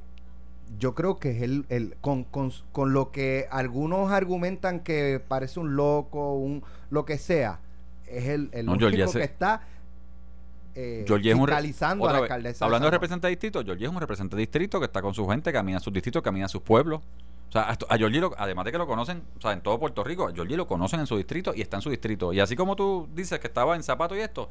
[0.79, 5.59] yo creo que es el, el con, con, con lo que algunos argumentan que parece
[5.59, 7.59] un loco, un lo que sea,
[8.07, 9.61] es el, el No, único que está
[10.79, 12.65] eh, Georgie es un re- fiscalizando a la vez, alcaldesa.
[12.65, 12.93] Hablando de Juan.
[12.93, 15.77] representante de distrito, Georgie es un representante de distrito que está con su gente, camina
[15.77, 17.01] a sus distritos, camina a sus pueblos.
[17.49, 20.03] O sea, a, Georgie, lo- además de que lo conocen, o sea, en todo Puerto
[20.03, 22.31] Rico, a Georgie lo conocen en su distrito y está en su distrito.
[22.33, 24.49] Y así como tú dices que estaba en zapato y esto,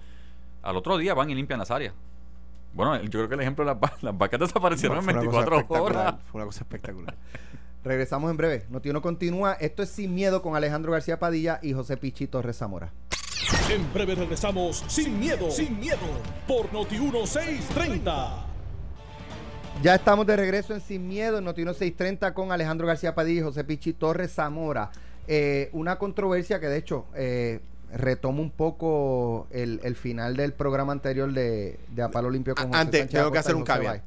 [0.62, 1.94] al otro día van y limpian las áreas.
[2.72, 5.56] Bueno, yo creo que el ejemplo de las, las vacas desaparecieron en una cosa 24
[5.58, 6.20] espectacular, horas.
[6.32, 7.14] Fue una cosa espectacular.
[7.84, 8.64] Regresamos en breve.
[8.68, 9.52] Notiuno continúa.
[9.60, 12.92] Esto es Sin Miedo con Alejandro García Padilla y José Pichito Rezamora.
[13.68, 15.98] En breve regresamos sin miedo, sin miedo,
[16.46, 18.44] por Noti 1630.
[19.82, 23.42] Ya estamos de regreso en Sin Miedo en Notiuno 630 con Alejandro García Padilla y
[23.42, 24.90] José Pichi Torres Zamora.
[25.26, 27.60] Eh, una controversia que de hecho eh,
[27.92, 32.68] retoma un poco el, el final del programa anterior de, de A Palo Limpio con
[32.68, 34.00] José Antes, Sánchez tengo que hacer un caveat.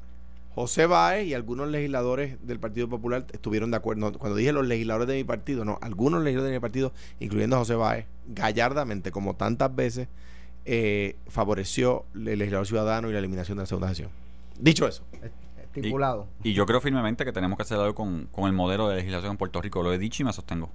[0.54, 4.10] José Baez y algunos legisladores del Partido Popular estuvieron de acuerdo.
[4.10, 7.56] No, cuando dije los legisladores de mi partido, no, algunos legisladores de mi partido, incluyendo
[7.56, 10.08] a José Baez, gallardamente, como tantas veces,
[10.64, 14.10] eh, favoreció el legislador ciudadano y la eliminación de la segunda sesión.
[14.58, 15.04] Dicho eso,
[15.74, 16.26] Estipulado.
[16.42, 19.32] Y yo creo firmemente que tenemos que hacer algo con, con el modelo de legislación
[19.32, 19.82] en Puerto Rico.
[19.82, 20.68] Lo he dicho y me sostengo.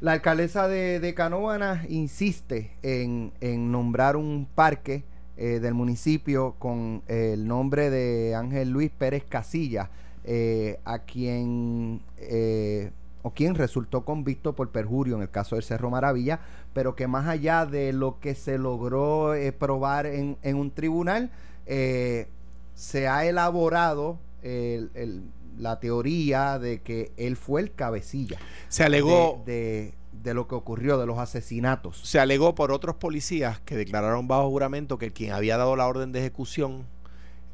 [0.00, 5.04] La alcaldesa de, de Canóvana insiste en, en nombrar un parque
[5.40, 9.90] eh, del municipio con el nombre de Ángel Luis Pérez Casilla,
[10.24, 12.90] eh, a quien eh,
[13.22, 16.40] o quien resultó convicto por perjurio en el caso del Cerro Maravilla,
[16.72, 21.30] pero que más allá de lo que se logró eh, probar en, en un tribunal,
[21.66, 22.28] eh,
[22.74, 25.22] se ha elaborado el- el-
[25.58, 30.54] la teoría de que él fue el cabecilla se alegó, de, de- de lo que
[30.54, 32.00] ocurrió, de los asesinatos.
[32.04, 36.12] se alegó por otros policías que declararon bajo juramento que quien había dado la orden
[36.12, 36.86] de ejecución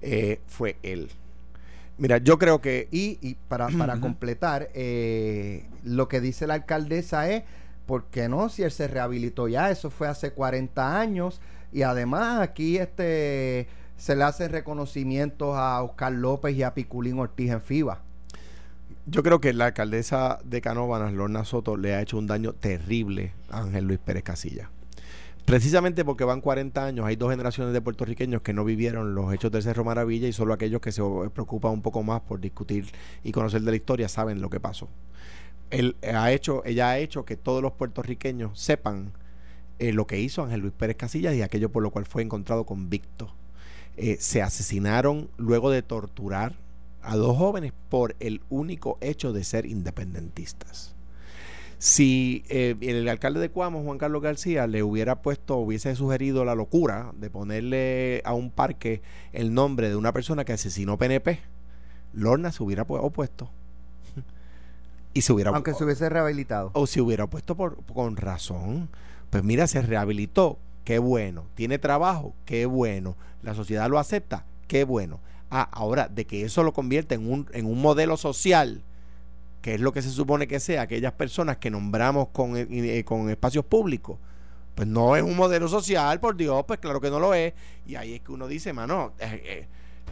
[0.03, 1.11] eh, fue él.
[1.99, 7.31] Mira, yo creo que Y, y para, para completar, eh, lo que dice la alcaldesa
[7.31, 7.45] es,
[7.87, 8.49] ¿por qué no?
[8.49, 11.41] Si él se rehabilitó ya, eso fue hace 40 años,
[11.73, 17.51] Y además aquí este se le hacen reconocimientos a Oscar López y a Piculín Ortiz
[17.51, 18.03] en FIBA.
[19.09, 23.35] Yo creo que la alcaldesa de Canóvanas, Lorna Soto, le ha hecho un daño terrible
[23.51, 24.69] a Ángel Luis Pérez Casilla.
[25.45, 29.53] Precisamente porque van 40 años, hay dos generaciones de puertorriqueños que no vivieron los hechos
[29.53, 32.87] del Cerro Maravilla y solo aquellos que se preocupan un poco más por discutir
[33.23, 34.89] y conocer de la historia saben lo que pasó.
[35.71, 39.13] Él ha hecho, ella ha hecho que todos los puertorriqueños sepan
[39.79, 42.67] eh, lo que hizo Ángel Luis Pérez Casillas y aquello por lo cual fue encontrado
[42.67, 43.33] convicto.
[43.97, 46.66] Eh, se asesinaron luego de torturar
[47.07, 50.95] a dos jóvenes por el único hecho de ser independentistas.
[51.79, 56.55] Si eh, el alcalde de Cuamo, Juan Carlos García, le hubiera puesto, hubiese sugerido la
[56.55, 61.41] locura de ponerle a un parque el nombre de una persona que asesinó PNP,
[62.13, 63.51] Lorna se hubiera opuesto.
[65.15, 66.71] y se hubiera Aunque se hubiese rehabilitado.
[66.73, 68.89] O se hubiera opuesto por, con razón.
[69.31, 71.45] Pues mira, se rehabilitó, qué bueno.
[71.55, 73.17] Tiene trabajo, qué bueno.
[73.43, 75.21] La sociedad lo acepta, qué bueno.
[75.51, 78.83] Ah, ahora, de que eso lo convierte en un, en un modelo social
[79.67, 83.03] que es lo que se supone que sea, aquellas personas que nombramos con, eh, eh,
[83.03, 84.17] con espacios públicos,
[84.77, 87.53] pues no es un modelo social, por Dios, pues claro que no lo es.
[87.85, 89.67] Y ahí es que uno dice, mano, eh,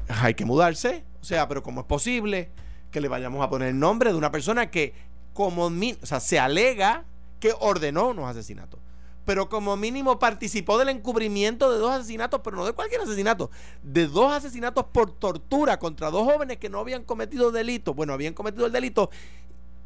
[0.09, 1.05] hay que mudarse.
[1.21, 2.51] O sea, pero ¿cómo es posible
[2.91, 4.93] que le vayamos a poner el nombre de una persona que,
[5.33, 5.71] como,
[6.03, 7.05] se alega
[7.39, 8.81] que ordenó unos asesinatos?
[9.25, 13.51] Pero como mínimo participó del encubrimiento de dos asesinatos, pero no de cualquier asesinato,
[13.83, 17.95] de dos asesinatos por tortura contra dos jóvenes que no habían cometido delito.
[17.95, 19.11] Bueno, habían cometido el delito,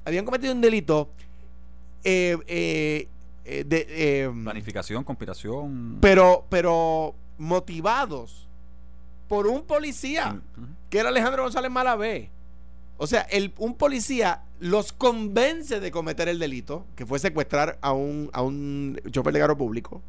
[0.04, 1.10] habían cometido un delito
[2.04, 3.08] eh, eh,
[3.44, 8.48] eh, de planificación, conspiración, pero, pero motivados
[9.28, 10.40] por un policía
[10.90, 12.30] que era Alejandro González Malavé.
[12.96, 17.92] O sea, el, un policía los convence de cometer el delito, que fue secuestrar a
[17.92, 20.02] un, a un chofer de carro público.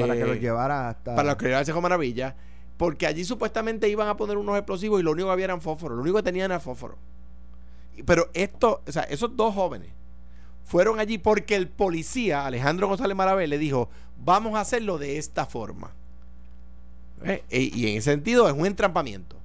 [0.00, 1.16] para que lo llevara hasta...
[1.16, 2.36] Para que lo llevara a Maravilla.
[2.76, 5.96] Porque allí supuestamente iban a poner unos explosivos y lo único que había eran fósforos.
[5.96, 6.98] Lo único que tenían era fósforo.
[8.04, 9.90] Pero esto, o sea, esos dos jóvenes
[10.64, 13.88] fueron allí porque el policía, Alejandro González Maravé, le dijo,
[14.22, 15.92] vamos a hacerlo de esta forma.
[17.24, 17.42] ¿Eh?
[17.50, 19.36] Y en ese sentido es un entrampamiento.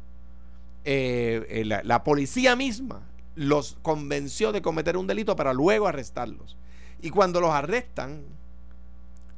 [0.83, 3.03] Eh, eh, la, policía misma
[3.35, 6.57] los convenció de cometer un delito para luego arrestarlos.
[7.01, 8.23] Y cuando los arrestan,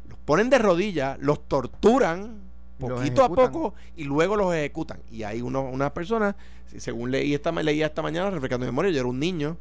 [0.07, 2.41] los ponen de rodillas, los torturan
[2.79, 4.99] poquito a poco y luego los ejecutan.
[5.11, 6.35] Y hay unas personas,
[6.77, 9.57] según leí esta, leía esta mañana, refrescando mi memoria, yo era un niño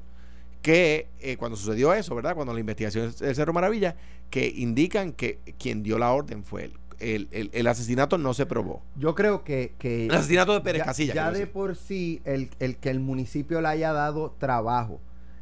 [0.62, 2.34] que eh, cuando sucedió eso, ¿verdad?
[2.34, 3.96] Cuando la investigación del Cerro Maravilla,
[4.30, 8.82] que indican que quien dio la orden fue él el, asesinato no se probó.
[8.96, 9.74] Yo creo que...
[9.78, 11.14] que el asesinato de Pérez ya, Casilla.
[11.14, 15.00] Ya de por sí, el, que el municipio le haya dado trabajo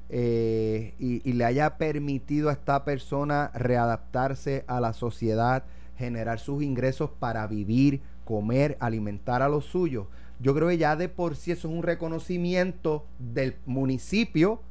[0.09, 5.65] eh, y, le haya permitido a esta persona readaptarse a la sociedad,
[5.97, 10.07] generar sus ingresos para vivir, comer, alimentar a los suyos.
[10.41, 14.63] Yo creo que ya de por sí eso es un reconocimiento del municipio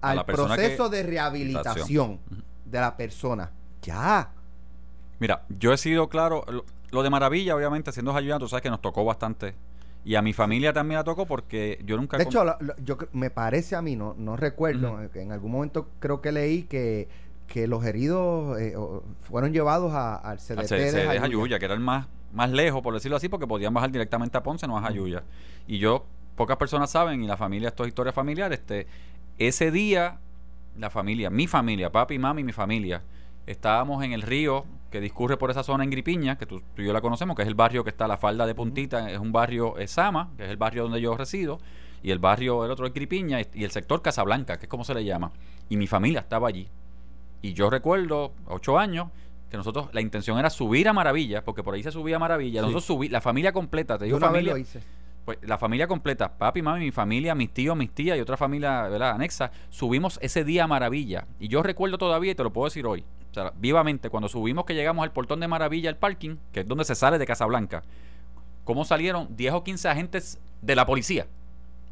[0.00, 2.20] al proceso de rehabilitación
[2.64, 3.50] de la persona.
[3.82, 4.32] Ya,
[5.18, 6.44] Mira, yo he sido claro,
[6.90, 9.54] lo, de Maravilla, obviamente, siendo ayudante, tú sabes que nos tocó bastante.
[10.04, 12.16] Y a mi familia también la tocó porque yo nunca...
[12.16, 12.44] De hecho,
[12.82, 16.62] yo, me parece a mí, no, no recuerdo, que en algún momento creo que leí
[16.62, 17.08] que,
[17.46, 18.74] que los heridos eh,
[19.22, 23.28] fueron llevados al CDT, de Jayuya, que era el más, más lejos, por decirlo así,
[23.28, 25.24] porque podían bajar directamente a Ponce, no a Jayuya.
[25.66, 28.86] Y yo, pocas personas saben, y la familia, esto es historia familiar, este,
[29.38, 30.20] ese día,
[30.76, 33.02] la familia, mi familia, papi, mami, mi familia,
[33.50, 36.92] estábamos en el río que discurre por esa zona en Gripiña, que tú, y yo
[36.92, 39.32] la conocemos, que es el barrio que está a la falda de Puntita, es un
[39.32, 41.58] barrio Sama, que es el barrio donde yo resido,
[42.02, 44.94] y el barrio, el otro es Gripiña, y el sector Casablanca, que es como se
[44.94, 45.32] le llama.
[45.68, 46.68] Y mi familia estaba allí.
[47.42, 49.08] Y yo recuerdo, ocho años,
[49.50, 52.60] que nosotros, la intención era subir a Maravilla, porque por ahí se subía a Maravilla.
[52.60, 54.54] Nosotros subí, la familia completa, te digo familia.
[55.24, 58.88] Pues la familia completa, papi, mami, mi familia, mis tíos, mis tías y otra familia,
[58.88, 59.10] ¿verdad?
[59.10, 61.26] Anexa, subimos ese día a Maravilla.
[61.38, 63.04] Y yo recuerdo todavía, y te lo puedo decir hoy,
[63.42, 66.84] sea, vivamente, cuando subimos que llegamos al portón de Maravilla, el parking, que es donde
[66.84, 67.82] se sale de Casablanca,
[68.64, 71.26] cómo salieron 10 o 15 agentes de la policía.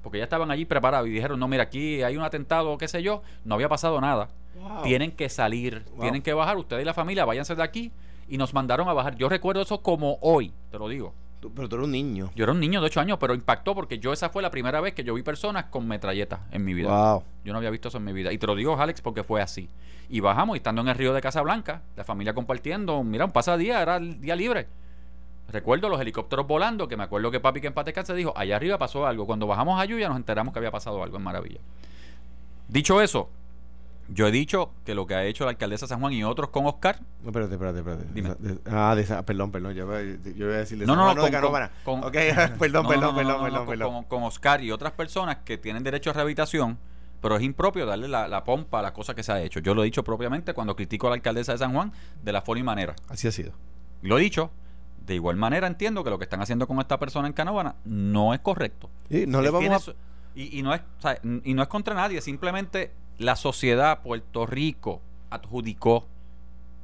[0.03, 2.87] Porque ya estaban allí preparados y dijeron, no, mira, aquí hay un atentado o qué
[2.87, 4.29] sé yo, no había pasado nada.
[4.83, 7.93] Tienen que salir, tienen que bajar, ustedes y la familia, váyanse de aquí.
[8.29, 9.17] Y nos mandaron a bajar.
[9.17, 11.13] Yo recuerdo eso como hoy, te lo digo.
[11.55, 12.31] Pero tú eres un niño.
[12.35, 14.81] Yo era un niño de 8 años, pero impactó porque yo esa fue la primera
[14.81, 17.23] vez que yo vi personas con metralletas en mi vida.
[17.45, 18.33] Yo no había visto eso en mi vida.
[18.33, 19.69] Y te lo digo, Alex, porque fue así.
[20.09, 23.83] Y bajamos y estando en el río de Casablanca, la familia compartiendo, mira, un pasadía,
[23.83, 24.69] era el día libre.
[25.49, 28.79] Recuerdo los helicópteros volando, que me acuerdo que papi que en se dijo, allá arriba
[28.79, 29.27] pasó algo.
[29.27, 31.61] Cuando bajamos a Yuya nos enteramos que había pasado algo en Maravilla.
[32.69, 33.31] Dicho eso,
[34.09, 36.51] Yo he dicho que lo que ha hecho la alcaldesa de San Juan y otros
[36.51, 37.01] con Oscar.
[37.23, 38.05] No, espérate, espérate, espérate.
[38.15, 38.35] Dime.
[38.71, 39.75] Ah, de esa- perdón, perdón.
[39.75, 41.23] Yo, yo voy a decirle No, no, no,
[41.85, 43.93] con- con- perdón, No, perdón, no, perdón, perdón, con- perdón.
[43.95, 46.79] Con, con Oscar y otras personas que tienen derecho a rehabilitación,
[47.21, 49.59] pero es impropio darle la, la pompa a las cosas que se ha hecho.
[49.61, 51.93] Yo lo he dicho propiamente cuando critico a la alcaldesa de San Juan
[52.23, 52.95] de la forma y manera.
[53.09, 53.53] Así ha sido.
[54.03, 54.51] Lo he dicho.
[55.05, 58.35] De igual manera entiendo que lo que están haciendo con esta persona en Canóvana no
[58.35, 58.91] es correcto.
[59.09, 59.79] Y no le vamos a...
[59.79, 59.95] su-
[60.35, 64.47] y, y no es, o sea, y no es contra nadie, simplemente la sociedad Puerto
[64.47, 65.01] Rico
[65.31, 66.07] adjudicó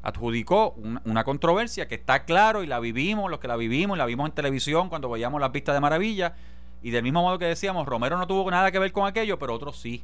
[0.02, 4.28] adjudicó una, controversia que está claro y la vivimos, los que la vivimos, la vimos
[4.28, 6.34] en televisión cuando veíamos las vistas de maravilla
[6.82, 9.54] y del mismo modo que decíamos, Romero no tuvo nada que ver con aquello, pero
[9.54, 10.02] otros sí.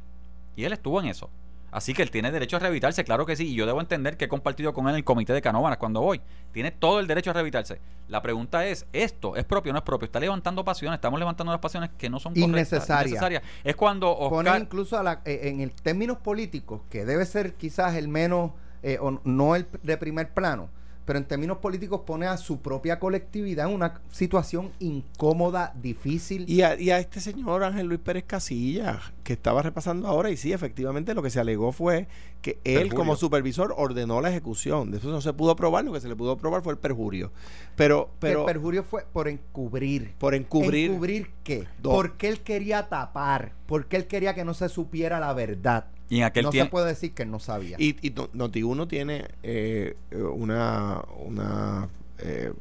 [0.55, 1.29] Y él estuvo en eso.
[1.71, 3.47] Así que él tiene derecho a rehabilitarse, claro que sí.
[3.49, 6.21] Y yo debo entender que he compartido con él el comité de Canóvanas cuando voy.
[6.51, 7.79] Tiene todo el derecho a rehabilitarse.
[8.07, 10.05] La pregunta es, ¿esto es propio o no es propio?
[10.05, 13.07] Está levantando pasiones, estamos levantando las pasiones que no son Innecesarias.
[13.11, 13.43] innecesarias.
[13.63, 14.61] Es cuando Pone Oscar...
[14.61, 18.51] incluso a la- eh, en el términos políticos, que debe ser quizás el menos,
[18.81, 20.69] eh, o no el de primer plano,
[21.09, 26.45] pero en términos políticos pone a su propia colectividad en una situación incómoda, difícil.
[26.47, 30.37] Y a, y a este señor Ángel Luis Pérez Casillas, que estaba repasando ahora, y
[30.37, 32.07] sí, efectivamente lo que se alegó fue
[32.43, 32.95] que él Perjurio.
[32.95, 34.91] como supervisor ordenó la ejecución.
[34.91, 37.31] De eso no se pudo probar, lo que se le pudo probar fue el perjurio.
[37.75, 40.13] Pero, pero el perjurio fue por encubrir.
[40.19, 40.91] por encubrir...
[40.91, 41.67] ¿Encubrir qué?
[41.81, 45.85] Do- Porque él quería tapar, porque él quería que no se supiera la verdad.
[46.09, 46.67] Y en aquel no tiempo...
[46.67, 47.75] se puede decir que no sabía.
[47.79, 52.51] Y, y no- Noti1 tiene eh, una, una eh,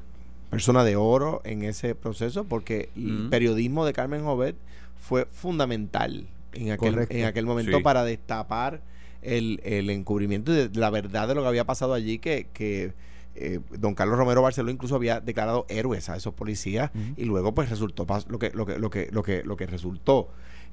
[0.50, 4.56] persona de oro en ese proceso porque el periodismo de Carmen Jovet
[4.96, 7.14] fue fundamental en aquel, Correcto.
[7.14, 7.82] en aquel momento Sí.
[7.82, 8.80] para destapar
[9.22, 12.92] el, el encubrimiento de la verdad de lo que había pasado allí que, que
[13.34, 17.68] eh, don Carlos Romero Barceló incluso había declarado héroes a esos policías y luego pues
[17.70, 20.28] resultó lo que lo que lo que lo que lo que resultó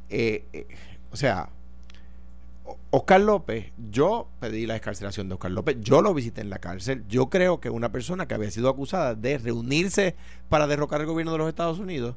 [0.10, 0.68] Eh, eh,
[1.12, 1.50] o sea
[2.90, 7.04] Oscar López, yo pedí la escarcelación de Oscar López, yo lo visité en la cárcel,
[7.08, 10.16] yo creo que una persona que había sido acusada de reunirse
[10.50, 12.16] para derrocar el gobierno de los Estados Unidos,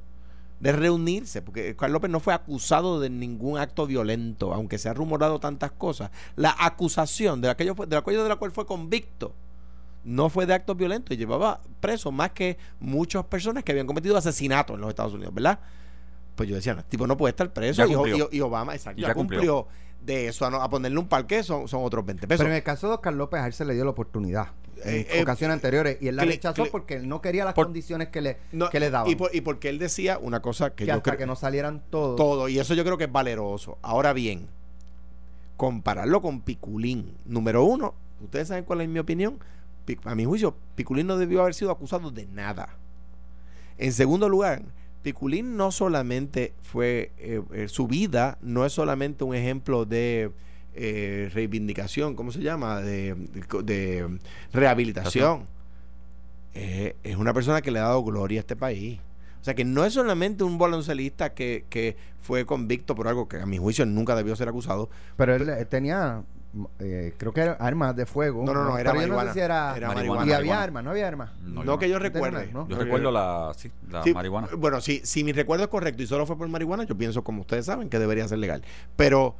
[0.61, 4.95] de reunirse, porque Oscar López no fue acusado de ningún acto violento, aunque se ha
[4.95, 9.35] rumorado tantas cosas, la acusación de aquello, de aquello de la cual fue convicto
[10.05, 14.17] no fue de actos violentos y llevaba preso más que muchas personas que habían cometido
[14.17, 15.59] asesinatos en los Estados Unidos, ¿verdad?
[16.35, 18.29] Pues yo decía, no, tipo no puede estar preso y, cumplió.
[18.33, 19.41] y- y Obama, exacto, ya, ya cumplió.
[19.41, 19.88] cumplió.
[20.09, 22.39] De eso a, ponerle un parque son, son otros 20 pesos.
[22.39, 24.49] Pero en el caso de Oscar López, a él se le dio la oportunidad
[24.85, 27.67] en Eh, eh, ocasiones anteriores y él la rechazó porque él no quería las Por-
[27.67, 29.11] condiciones que le, No, que le daban.
[29.11, 31.37] y, por- y porque él decía una cosa que, que yo hasta creo que no
[31.37, 32.17] salieran todos.
[32.17, 33.77] todo, y eso yo creo que es valeroso.
[33.83, 34.49] Ahora bien,
[35.57, 39.39] compararlo con Piculín, número uno, ustedes saben cuál es mi opinión.
[39.85, 42.77] Pi- A mi juicio, Piculín no debió haber sido acusado de nada.
[43.77, 44.63] En segundo lugar,
[45.57, 50.31] No solamente fue, eh, eh, su vida no es solamente un ejemplo de
[50.75, 52.81] eh, reivindicación, ¿cómo se llama?
[52.81, 54.19] De, de- de
[54.53, 55.47] rehabilitación.
[56.55, 58.99] Eh, es una persona que le ha dado gloria a este país.
[59.41, 63.37] O sea que no es solamente un baloncelista que, que fue convicto por algo que
[63.41, 64.91] a mi juicio nunca debió ser acusado.
[65.17, 66.23] Pero él, tenía,
[66.81, 68.43] eh, creo que era armas de fuego.
[68.45, 69.29] No, no, no, era no marihuana.
[69.33, 69.77] sé si era...
[69.77, 70.37] Era y marihuana.
[70.37, 71.31] había armas, no había armas.
[71.43, 72.51] No, que yo recuerde.
[72.53, 74.49] Yo recuerdo la, sí, la Sí, marihuana.
[74.57, 77.43] Bueno, si, si mi recuerdo es correcto y solo fue por marihuana, yo pienso, como
[77.43, 78.63] ustedes saben, que debería ser legal.
[78.97, 79.35] Pero,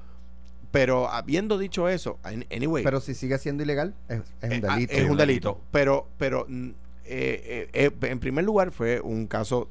[0.71, 2.85] pero habiendo dicho eso, an- anyway.
[2.85, 4.93] Pero si sigue siendo ilegal, es, es eh, un ah, delito.
[4.95, 5.61] es un un delito.
[5.73, 9.69] Pero, pero eh, eh, eh, en primer lugar, fue un caso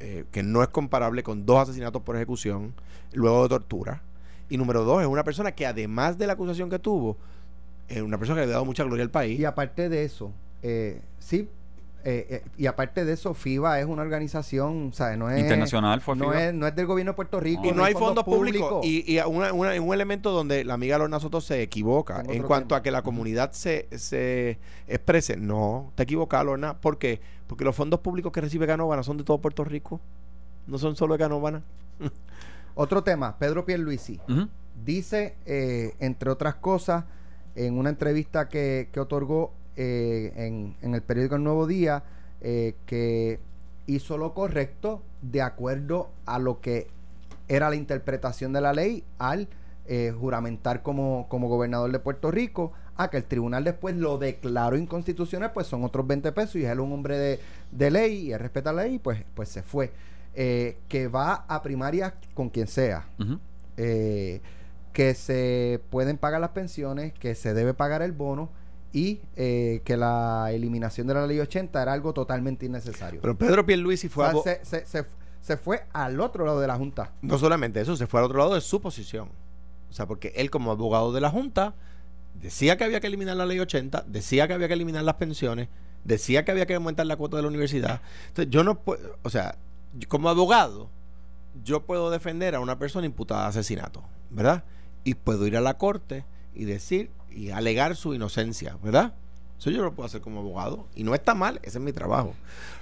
[0.00, 2.74] eh, que no es comparable con dos asesinatos por ejecución,
[3.14, 4.02] luego de tortura.
[4.48, 7.16] Y número dos, es una persona que además de la acusación que tuvo,
[7.88, 9.38] es una persona que le ha dado mucha gloria al país.
[9.40, 11.48] Y aparte de eso, eh, sí,
[12.06, 15.16] eh, eh, y aparte de eso, FIBA es una organización, ¿sabes?
[15.16, 16.44] No es, Internacional fue no FIBA.
[16.48, 17.62] es, no es del gobierno de Puerto Rico.
[17.64, 18.84] y no hay fondos públicos.
[18.84, 22.68] Y, y una- una- un elemento donde la amiga Lorna Soto se equivoca En cuanto
[22.68, 22.78] tema.
[22.78, 25.38] a que la comunidad se, se exprese.
[25.38, 26.74] No, te equivocas, Lorna.
[26.78, 27.20] ¿Por qué?
[27.46, 29.98] Porque los fondos públicos que recibe Canóvana son de todo Puerto Rico.
[30.66, 31.62] No son solo de Canóvana.
[32.74, 34.20] Otro tema, Pedro Pierluisi.
[34.28, 34.48] Ujú.
[34.84, 37.04] Dice, eh, entre otras cosas,
[37.54, 42.02] en una entrevista que, que otorgó eh, en, en el periódico El Nuevo Día,
[42.40, 43.38] eh, que
[43.86, 46.88] hizo lo correcto de acuerdo a lo que
[47.48, 49.48] era la interpretación de la ley al
[49.86, 54.76] eh, juramentar como, como gobernador de Puerto Rico, a que el tribunal después lo declaró
[54.76, 57.40] inconstitucional, pues son otros 20 pesos y él es un hombre de,
[57.70, 59.92] de ley y él respeta la ley, pues, pues se fue.
[60.36, 63.06] Eh, que va a primarias con quien sea
[63.76, 64.40] eh,
[64.92, 68.50] que se pueden pagar las pensiones, que se debe pagar el bono
[68.92, 73.20] y eh, que la eliminación de la ley 80 era algo totalmente innecesario.
[73.20, 75.06] Pero Pedro Pierluisi O fue sea, a vo- se, se- se-
[75.40, 77.12] se fue al otro lado de la Junta.
[77.22, 79.28] No solamente eso, se fue al otro lado de su posición.
[79.90, 81.74] O sea, porque él como abogado de la Junta
[82.34, 85.68] decía que había que eliminar la ley 80, decía que había que eliminar las pensiones,
[86.04, 88.00] decía que había que aumentar la cuota de la universidad.
[88.28, 89.56] Entonces, yo no puedo, o sea,
[90.08, 90.90] como abogado,
[91.62, 94.64] yo puedo defender a una persona imputada de asesinato, ¿verdad?
[95.04, 96.24] Y puedo ir a la corte
[96.54, 99.14] y decir y alegar su inocencia, ¿verdad?
[99.58, 102.34] Eso yo lo puedo hacer como abogado y no está mal, ese es mi trabajo.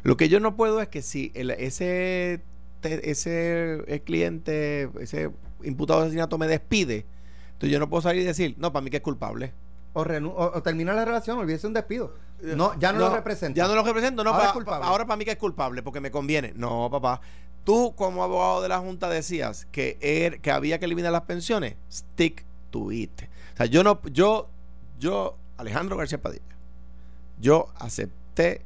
[0.03, 2.43] Lo que yo no puedo es que si el- ese
[2.83, 5.31] ese eh, cliente, ese
[5.63, 7.07] imputado de asesinato me despide,
[7.53, 9.53] entonces yo no puedo salir y decir, no, para mí que es culpable.
[9.93, 12.15] O, o, o termina la relación, olvídese un despido.
[12.43, 13.57] No, ya no, lo representa.
[13.57, 14.81] Ya no lo represento, no, Ahora pa- es culpable.
[14.83, 16.53] pa- ahora para mí que es culpable porque me conviene.
[16.57, 17.21] No, papá.
[17.65, 21.77] Tú como abogado de la Junta decías que er- que había que eliminar las pensiones.
[21.91, 23.23] Stick to it.
[23.55, 24.49] O sea, yo no yo
[24.99, 26.43] yo Alejandro García Padilla.
[27.41, 28.63] Yo acepté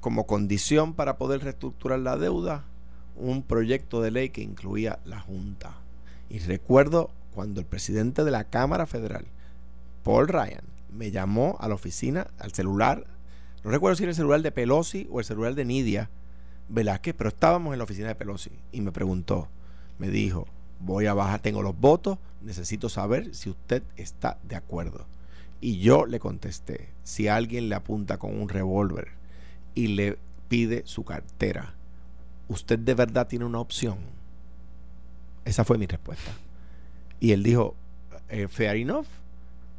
[0.00, 2.64] como condición para poder reestructurar la deuda
[3.16, 5.74] un proyecto de ley que incluía la Junta.
[6.30, 9.26] Y recuerdo cuando el presidente de la Cámara Federal,
[10.04, 13.06] Paul Ryan, me llamó a la oficina, al celular,
[13.62, 16.10] no recuerdo si era el celular de Pelosi o el celular de Nidia
[16.68, 19.48] Velázquez, pero estábamos en la oficina de Pelosi y me preguntó,
[19.98, 20.46] me dijo,
[20.80, 25.06] voy a bajar, tengo los votos, necesito saber si usted está de acuerdo.
[25.60, 29.08] Y yo le contesté, si alguien le apunta con un revólver
[29.74, 30.16] y le
[30.48, 31.74] pide su cartera,
[32.48, 33.98] ¿usted de verdad tiene una opción?
[35.44, 36.32] Esa fue mi respuesta.
[37.18, 37.74] Y él dijo,
[38.30, 39.06] eh, fair enough,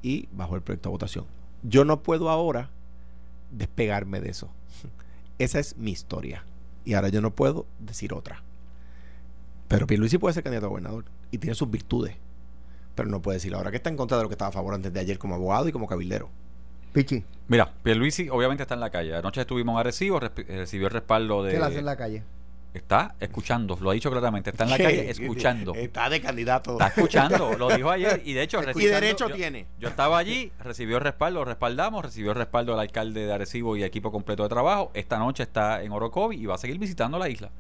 [0.02, 1.26] y bajó el proyecto a votación.
[1.64, 2.70] Yo no puedo ahora
[3.52, 4.49] despegarme de eso.
[5.39, 6.43] Esa es mi historia.
[6.86, 8.41] Y ahora yo no puedo decir otra.
[9.68, 12.16] Pero Pierluisi puede ser candidato a gobernador y tiene sus virtudes.
[12.95, 14.74] Pero no puede decir ahora que está en contra de lo que estaba a favor
[14.74, 16.30] antes de ayer como abogado y como cabildero.
[16.93, 19.16] Pichi, Mira, Pierluisi obviamente está en la calle.
[19.16, 21.54] Anoche estuvimos resp- recibió el respaldo de...
[21.54, 22.24] ¿qué le hace en la calle?
[22.74, 24.49] Está escuchando, lo ha dicho claramente.
[24.51, 25.74] Está en la calle escuchando.
[25.76, 26.72] Está de candidato.
[26.74, 29.65] Está escuchando, lo dijo ayer y de hecho y derecho yo- tiene.
[29.80, 34.11] Yo estaba allí, recibió respaldo, lo respaldamos, recibió respaldo del alcalde de Arecibo y equipo
[34.11, 34.91] completo de trabajo.
[34.93, 37.51] Esta noche está en Orocovi y va a seguir visitando la isla.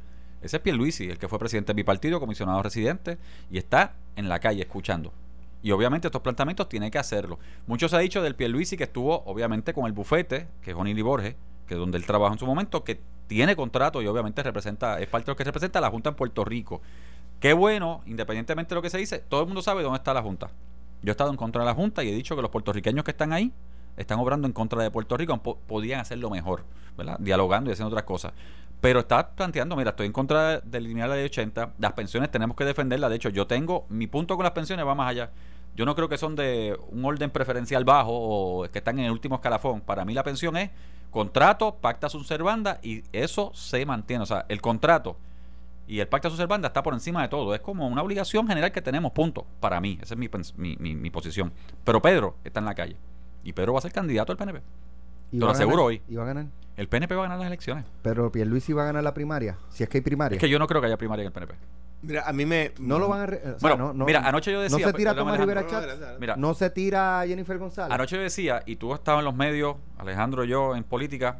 [0.41, 3.17] Ese es Pierluisi, el que fue presidente de mi partido, comisionado residente,
[3.51, 5.13] y está en la calle escuchando.
[5.61, 7.37] Y obviamente estos planteamientos tiene que hacerlo.
[7.67, 11.03] Mucho se ha dicho del Pierluisi que estuvo obviamente con el bufete, que es Onili
[11.03, 11.35] Borges,
[11.67, 12.99] que es donde él trabajó en su momento, que
[13.31, 16.43] tiene contrato y obviamente representa, es parte de lo que representa la Junta en Puerto
[16.43, 16.81] Rico.
[17.39, 20.21] Qué bueno, independientemente de lo que se dice, todo el mundo sabe dónde está la
[20.21, 20.49] Junta.
[21.01, 23.11] Yo he estado en contra de la Junta y he dicho que los puertorriqueños que
[23.11, 23.53] están ahí
[23.95, 26.65] están obrando en contra de Puerto Rico, po- podían hacerlo mejor.
[27.19, 28.33] Dialogando y haciendo otras cosas.
[28.81, 32.57] Pero está planteando, mira, estoy en contra de eliminar la ley 80, las pensiones tenemos
[32.57, 35.29] que defenderlas, de hecho yo tengo, mi punto con las pensiones va más allá.
[35.73, 39.11] Yo no creo que son de un orden preferencial bajo o que están en el
[39.11, 39.79] último escalafón.
[39.79, 40.69] Para mí la pensión es
[41.11, 44.23] contrato, pacta sunt servanda y eso se mantiene.
[44.23, 45.17] O sea, el contrato
[45.87, 47.53] y el pacta sunt servanda está por encima de todo.
[47.53, 49.45] Es como una obligación general que tenemos, punto.
[49.59, 51.51] Para mí, esa es mi, mi, mi- mi posición.
[51.83, 52.95] Pero Pedro está en la calle
[53.43, 54.61] y Pedro va a ser candidato al PNP.
[55.33, 56.01] Y Te lo aseguro ganar, hoy.
[56.09, 56.45] Y va a ganar.
[56.77, 57.85] El PNP va a ganar las elecciones.
[58.01, 60.35] Pero Pierluisi va a ganar la primaria, si es que hay primaria.
[60.37, 61.53] Es que yo no creo que haya primaria en el PNP.
[62.03, 62.71] Mira, a mí me.
[62.79, 63.25] no lo van a...
[63.27, 64.79] re- o sea, Bueno, no, no- mira, anoche yo decía...
[64.79, 65.67] No se tira Tomás Rivera.
[65.67, 66.19] Chat.
[66.19, 67.93] Mira, No se tira Jennifer González.
[67.93, 71.39] Anoche yo decía, y tú estabas en los medios, Alejandro, yo en política,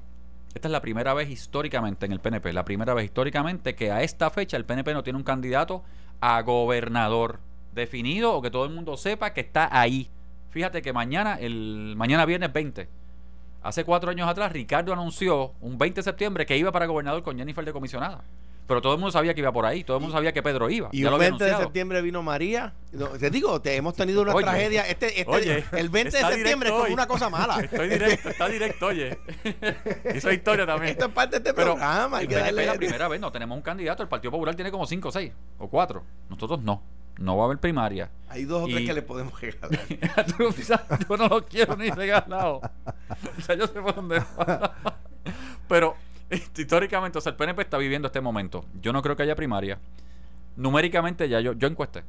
[0.54, 4.04] esta es la primera vez históricamente en el PNP, la primera vez históricamente que a
[4.04, 5.84] esta fecha el PNP no tiene un candidato
[6.20, 7.40] a gobernador
[7.74, 10.10] definido o que todo el mundo sepa que está ahí.
[10.52, 12.88] Fíjate que mañana, el mañana viernes 20,
[13.64, 17.38] hace cuatro años atrás, Ricardo anunció un 20 de septiembre que iba para gobernador con
[17.38, 18.22] Jennifer de comisionada.
[18.72, 20.70] Pero todo el mundo sabía que iba por ahí, todo el mundo sabía que Pedro
[20.70, 20.88] iba.
[20.94, 22.74] Y el había 20 de septiembre vino María.
[22.94, 24.88] No, te digo, te hemos tenido una Oye, tragedia.
[24.88, 27.60] Este, este, oye, el 20 de septiembre es como una cosa mala.
[27.60, 29.20] Estoy directo, está directo, oye.
[30.16, 30.94] Hizo historia también.
[30.94, 32.20] Esto es parte de este Pero programa.
[32.20, 34.04] Hay que darle- la primera vez no tenemos un candidato.
[34.04, 36.04] El Partido Popular tiene como 5 o 6 o 4.
[36.30, 36.82] Nosotros no.
[37.18, 38.10] No va a haber primaria.
[38.30, 39.82] Hay dos o tres Y- que le podemos regalar.
[40.38, 40.50] Tú
[41.10, 42.62] yo no lo quiero ni regalado.
[43.38, 44.76] O sea, yo sé por dónde va.
[45.68, 45.98] Pero
[46.58, 48.66] históricamente, o sea, el PNP está viviendo este momento.
[48.82, 49.78] Yo no creo que haya primaria.
[50.56, 52.04] Numéricamente ya yo, yo encuesté.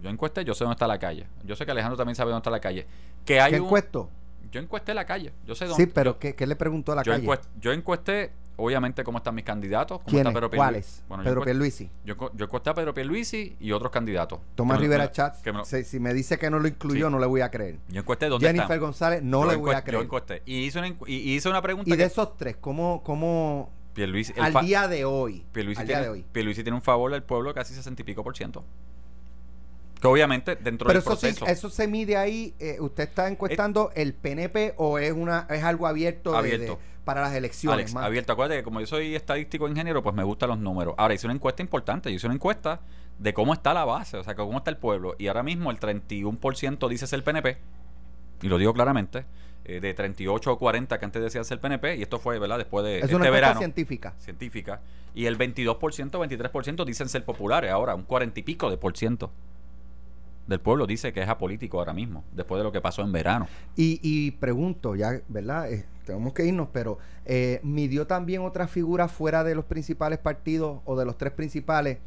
[0.00, 1.26] Yo encuesté, yo sé dónde está la calle.
[1.44, 2.86] Yo sé que Alejandro también sabe dónde está la calle.
[3.24, 4.10] Que hay ¿Qué un- encuesto?
[4.52, 5.32] Yo encuesté la calle.
[5.46, 5.84] Yo sé dónde.
[5.84, 7.26] Sí, pero ¿qué, qué le preguntó a la yo, calle?
[7.26, 10.00] encuest- yo encuesté, obviamente, cómo están mis candidatos.
[10.04, 11.02] Cómo está Pedro ¿Cuáles?
[11.08, 11.90] Bueno, yo Pedro encuest- Pierluisi.
[12.04, 14.40] Yo, encu- yo encuesté a Pedro Pierluisi y otros candidatos.
[14.54, 17.06] Tomás Rivera me- Chat, que me lo- si, si me dice que no lo incluyó,
[17.06, 17.12] Sí.
[17.12, 17.78] no le voy a creer.
[17.88, 18.80] Yo encuesté dónde Jennifer están.
[18.80, 20.00] González, no Yo le voy a creer.
[20.00, 20.42] Yo encuesté.
[20.44, 24.32] Y hice una, y hice una pregunta Y de que esos tres, ¿cómo, cómo Pierluisi,
[24.36, 25.44] el al fa- día de hoy?
[25.52, 26.26] Pierluisi al día tiene, de hoy.
[26.32, 28.64] Pierluisi tiene un favor al pueblo de casi 60 y pico por ciento.
[30.00, 31.46] Que obviamente dentro Pero del eso sí, proceso...
[31.46, 32.54] eso se mide ahí.
[32.60, 36.72] eh, ¿Usted está encuestando el PNP o es una es algo abierto, de- Abierto.
[36.74, 36.78] de-
[37.08, 37.72] para las elecciones?
[37.74, 38.04] Alex, más?
[38.04, 38.34] abierto.
[38.34, 40.94] Acuérdate que como yo soy estadístico ingeniero, pues me gustan los números.
[40.98, 42.10] Ahora, hice una encuesta importante.
[42.10, 42.80] Yo hice una encuesta
[43.18, 45.16] de cómo está la base, o sea, cómo está el pueblo.
[45.18, 47.56] Y ahora mismo el 31% dice ser PNP,
[48.42, 49.24] y lo digo claramente,
[49.64, 52.58] eh, de 38 o 40 que antes decía ser PNP, y esto fue, ¿verdad?
[52.58, 53.58] Después de Es este una encuesta verano.
[53.60, 54.14] científica.
[54.18, 54.82] Científica.
[55.14, 59.32] Y el 22%, 23% dicen ser populares ahora, un 40 y pico de por ciento
[60.46, 63.48] del pueblo dice que es apolítico ahora mismo, después de lo que pasó en verano.
[63.76, 65.70] Y, y pregunto, ya, ¿verdad?
[65.72, 70.80] Eh, tenemos que irnos, pero eh, ¿midió también otra figura fuera de los principales partidos
[70.84, 71.98] o de los tres principales?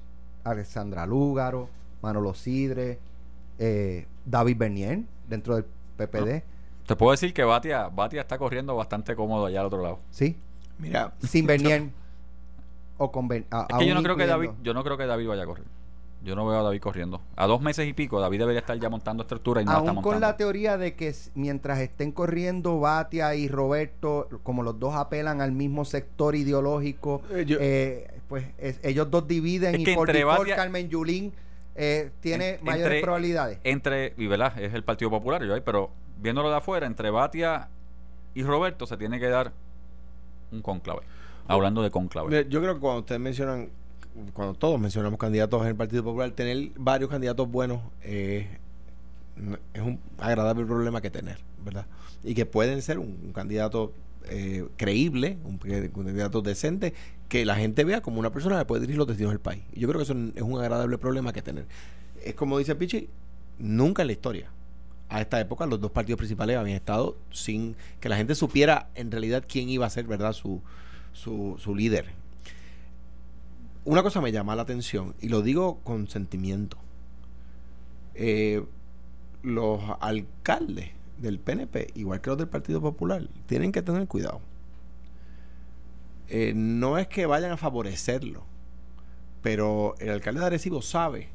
[0.43, 1.69] Alexandra Lúgaro,
[2.01, 2.99] Manolo Sidre,
[3.59, 5.65] eh, David Bernier, dentro del
[5.97, 6.43] PPD.
[6.87, 9.99] Te puedo decir que Batia, Batia está corriendo bastante cómodo allá al otro lado.
[10.09, 10.35] ¿Sí?
[10.79, 11.89] Mira, Sin Bernier.
[12.97, 15.05] o con Ben- a- Es que yo no creo que David, yo no creo que
[15.05, 15.65] David vaya a correr.
[16.23, 17.19] Yo no veo a David corriendo.
[17.35, 19.89] A dos meses y pico, David debería estar ya montando estructura y no la está
[19.89, 20.11] Aún montando.
[20.11, 25.41] con la teoría de que mientras estén corriendo Batia y Roberto, como los dos apelan
[25.41, 29.95] al mismo sector ideológico, Eh, yo- eh, pues es- ellos dos dividen Es y que
[29.95, 31.33] por entre default Carmen Yulín
[31.75, 33.59] eh, tiene En- mayores entre- probabilidades.
[33.63, 37.69] Entre, y verdad, es el Partido Popular, yo ahí, pero viéndolo de afuera, entre Batia
[38.35, 39.53] y Roberto se tiene que dar
[40.51, 41.01] un conclave.
[41.47, 42.45] Hablando de conclave.
[42.47, 43.69] Yo creo que cuando ustedes mencionan,
[44.33, 48.47] cuando todos mencionamos candidatos en el Partido Popular, tener varios candidatos buenos eh,
[49.73, 51.85] es un agradable problema que tener, ¿verdad?
[52.23, 53.93] Y que pueden ser un, candidato
[54.25, 56.93] eh, creíble, un, candidato decente,
[57.27, 59.63] que la gente vea como una persona que puede dirigir los destinos del país.
[59.73, 61.65] Yo creo que eso es un agradable problema que tener.
[62.23, 63.09] Es como dice Pichi,
[63.57, 64.51] nunca en la historia.
[65.09, 69.11] A esta época los dos partidos principales habían estado sin que la gente supiera en
[69.11, 70.33] realidad quién iba a ser, ¿verdad?
[70.33, 70.61] Su,
[71.13, 72.20] su, su líder.
[73.83, 76.77] Una cosa me llama la atención y lo digo con sentimiento.
[78.13, 78.63] Eh,
[79.41, 84.41] los alcaldes del PNP, igual que los del Partido Popular, tienen que tener cuidado.
[86.27, 88.43] Eh, no es que vayan a favorecerlo,
[89.41, 91.29] pero el alcalde de Arecibo sabe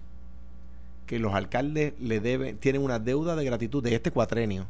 [1.06, 4.66] que los alcaldes le deben, tienen una deuda de gratitud de este cuatrenio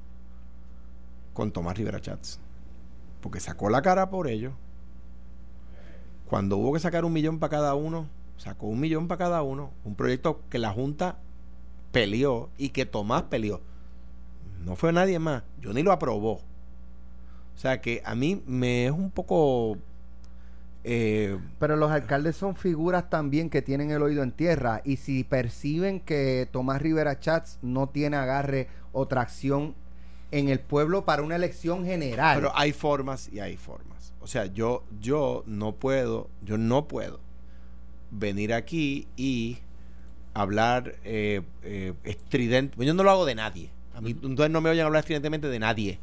[1.32, 2.40] con Tomás Rivera Chats.
[3.20, 4.54] Porque sacó la cara por ellos.
[6.28, 8.06] Cuando hubo que sacar un millón para cada uno,
[8.36, 9.70] sacó un millón para cada uno.
[9.84, 11.18] Un proyecto que la Junta
[11.92, 13.60] peleó y que Tomás peleó.
[14.64, 15.44] No fue nadie más.
[15.60, 16.40] Yo ni lo aprobó.
[17.54, 19.78] O sea que a mí me es un poco...
[20.84, 25.24] eh, Pero los alcaldes son figuras también que tienen el oído en tierra y si
[25.24, 29.74] perciben que Tomás Rivera Chats no tiene agarre o tracción
[30.30, 32.36] en el pueblo para una elección general.
[32.38, 34.12] Pero hay formas y hay formas.
[34.20, 37.20] O sea, yo, yo no puedo, yo no puedo
[38.10, 39.58] venir aquí y
[40.34, 42.84] hablar eh, eh, estridente.
[42.84, 43.70] Yo no lo hago de nadie.
[43.94, 45.98] A mí, entonces no me oyen hablar estridentemente de nadie.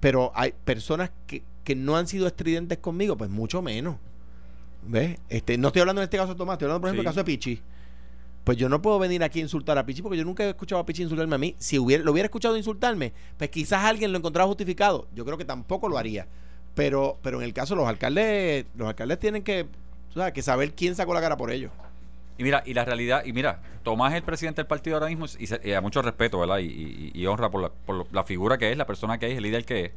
[0.00, 3.96] Pero hay personas que, que no han sido estridentes conmigo, pues mucho menos.
[4.86, 5.18] ¿Ves?
[5.28, 7.04] Este, no estoy hablando en este caso de Tomás, estoy hablando, por ejemplo, Sí.
[7.04, 7.62] del caso de Pichi.
[8.44, 10.80] Pues yo no puedo venir aquí a insultar a Pichi porque yo nunca he escuchado
[10.80, 11.54] a Pichi insultarme a mí.
[11.58, 15.06] Si hubiera, lo hubiera escuchado insultarme, pues quizás alguien lo encontraba justificado.
[15.14, 16.26] Yo creo que tampoco lo haría.
[16.74, 19.66] Pero, pero en el caso los alcaldes, los alcaldes tienen que,
[20.14, 21.70] sabes, que saber quién sacó la cara por ellos.
[22.38, 25.26] Y mira, y la realidad, y mira, Tomás es el presidente del partido ahora mismo
[25.38, 26.58] y, se- y a mucho respeto, ¿verdad?
[26.58, 29.36] Y, y- y honra por la, por la figura que es, la persona que es,
[29.36, 29.90] el líder que es.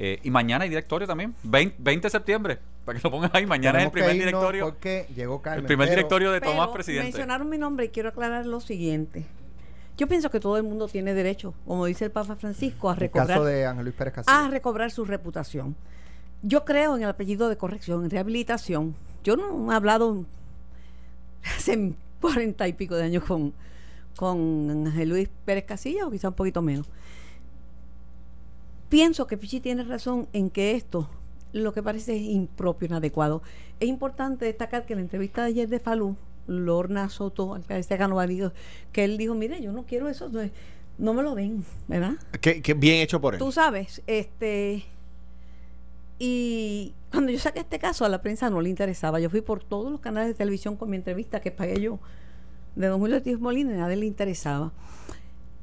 [0.00, 3.46] Eh, y mañana hay directorio también, 20, 20 de septiembre, para que lo pongan ahí.
[3.46, 5.60] Mañana es el primer directorio, Porque llegó Carmen.
[5.64, 7.04] el primer pero- directorio de Tomás Pero presidente.
[7.08, 9.26] Mencionaron mi nombre y quiero aclarar lo siguiente.
[9.96, 13.00] Yo pienso que todo el mundo tiene derecho, como dice el Papa Francisco, a El
[13.00, 14.38] recobrar, caso de Ángel Luis Pérez Castillo.
[14.38, 15.74] a recobrar su reputación.
[16.42, 18.94] Yo creo en el apellido de corrección, en rehabilitación.
[19.24, 20.24] Yo no he hablado
[21.56, 23.52] hace cuarenta y pico de años con,
[24.16, 26.86] con Ángel Luis Pérez Casilla, o quizá un poquito menos.
[28.88, 31.08] Pienso que Pichi tiene razón en que esto
[31.52, 33.42] lo que parece es impropio, inadecuado.
[33.80, 36.16] Es importante destacar que en la entrevista de ayer de Falú,
[36.46, 38.52] Lorna Soto, alcalde de Canova, dijo
[38.92, 40.40] que él dijo, mire, yo no quiero eso, no,
[40.98, 42.14] no me lo den, ¿verdad?
[42.40, 43.38] Que, que bien hecho por él.
[43.38, 44.84] Tú sabes, este...
[46.18, 49.20] Y cuando yo saqué este caso a la prensa no le interesaba.
[49.20, 52.00] Yo fui por todos los canales de televisión con mi entrevista que pagué yo
[52.78, 54.72] de Don Julio Ortiz Molina nadie le interesaba.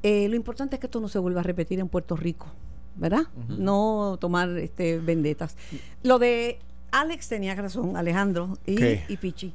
[0.02, 2.46] Eh, lo importante es que esto no se vuelva a repetir en Puerto Rico,
[2.96, 3.22] ¿verdad?
[3.48, 5.56] No tomar este vendetas.
[6.02, 6.58] Lo de
[6.92, 9.52] Alex tenía razón, Alejandro y, Pichi.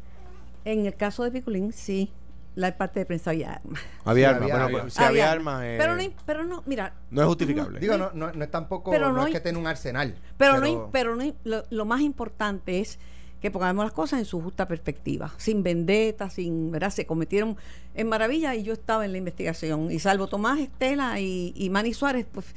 [0.65, 2.11] En el caso de Piculín, sí,
[2.53, 3.81] la parte de prensa había armas.
[4.05, 4.51] Había Sí, armas.
[4.51, 5.63] había- bueno, pues, si Había había armas.
[5.63, 7.79] eh, Pero, no, pero no, mira, no es justificable.
[7.79, 10.15] Digo, no, no, no es tampoco, Pero no, no es que tenga un arsenal.
[10.37, 12.99] Pero, no, pero no lo, lo más importante es
[13.41, 16.91] que pongamos las cosas en su justa perspectiva, sin vendetta, sin, ¿verdad?
[16.91, 17.57] Se cometieron
[17.95, 19.89] en maravilla y yo estaba en la investigación.
[19.91, 22.53] Y salvo Tomás Estela y, y Manny Suárez, pues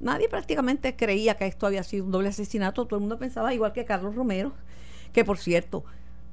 [0.00, 2.86] nadie prácticamente creía que esto había sido un doble asesinato.
[2.86, 4.52] Todo el mundo pensaba, igual que Carlos Romero,
[5.12, 5.84] que por cierto,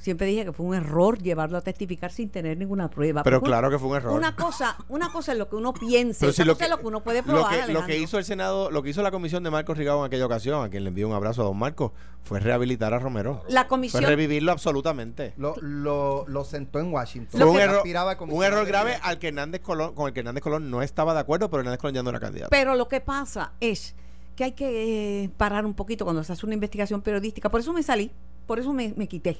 [0.04, 3.24] siempre dije que fue un error llevarlo a testificar sin tener ninguna prueba.
[3.24, 4.12] Pero claro que fue un error.
[4.18, 6.78] Una cosa, una cosa es lo que uno otra si lo cosa es que- lo
[6.80, 7.66] que uno puede Lo probar.
[7.66, 10.06] que, lo que hizo el Senado, lo que hizo la comisión de Marcos Rigado en
[10.06, 11.92] aquella ocasión, a quien le envío un abrazo a don Marcos,
[12.22, 13.44] fue rehabilitar a Romero.
[13.48, 15.34] La Fue comisión revivirlo absolutamente.
[15.38, 17.40] Lo, lo, lo sentó en Washington.
[17.40, 17.84] Fue un error,
[18.30, 21.22] un error grave al que Hernández Colón, con el que Hernández Colón no estaba de
[21.22, 22.50] acuerdo, pero Hernández Colón ya no era candidato.
[22.52, 23.96] Pero lo que pasa es
[24.36, 27.50] que hay que eh, parar un poquito cuando se hace una investigación periodística.
[27.50, 28.12] Por eso me salí,
[28.48, 29.38] por eso me, me quité.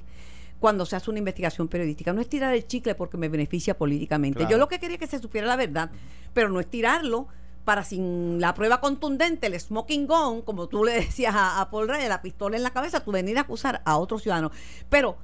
[0.64, 2.14] Cuando se hace una investigación periodística.
[2.14, 4.38] No es tirar el chicle porque me beneficia políticamente.
[4.38, 4.52] Claro.
[4.52, 5.92] Yo lo que quería es que se supiera la verdad,
[6.34, 7.28] pero no es tirarlo
[7.66, 11.90] para sin la prueba contundente, el smoking gun, como tú le decías a, a Paul
[11.90, 14.52] Rey, la pistola en la cabeza, tú venir a acusar a otro ciudadano.
[14.90, 15.18] Pero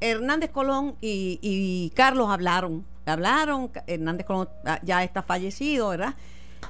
[0.00, 4.48] Hernández Colón y, y Carlos hablaron, hablaron, Hernández Colón
[4.82, 6.16] ya está fallecido, ¿verdad?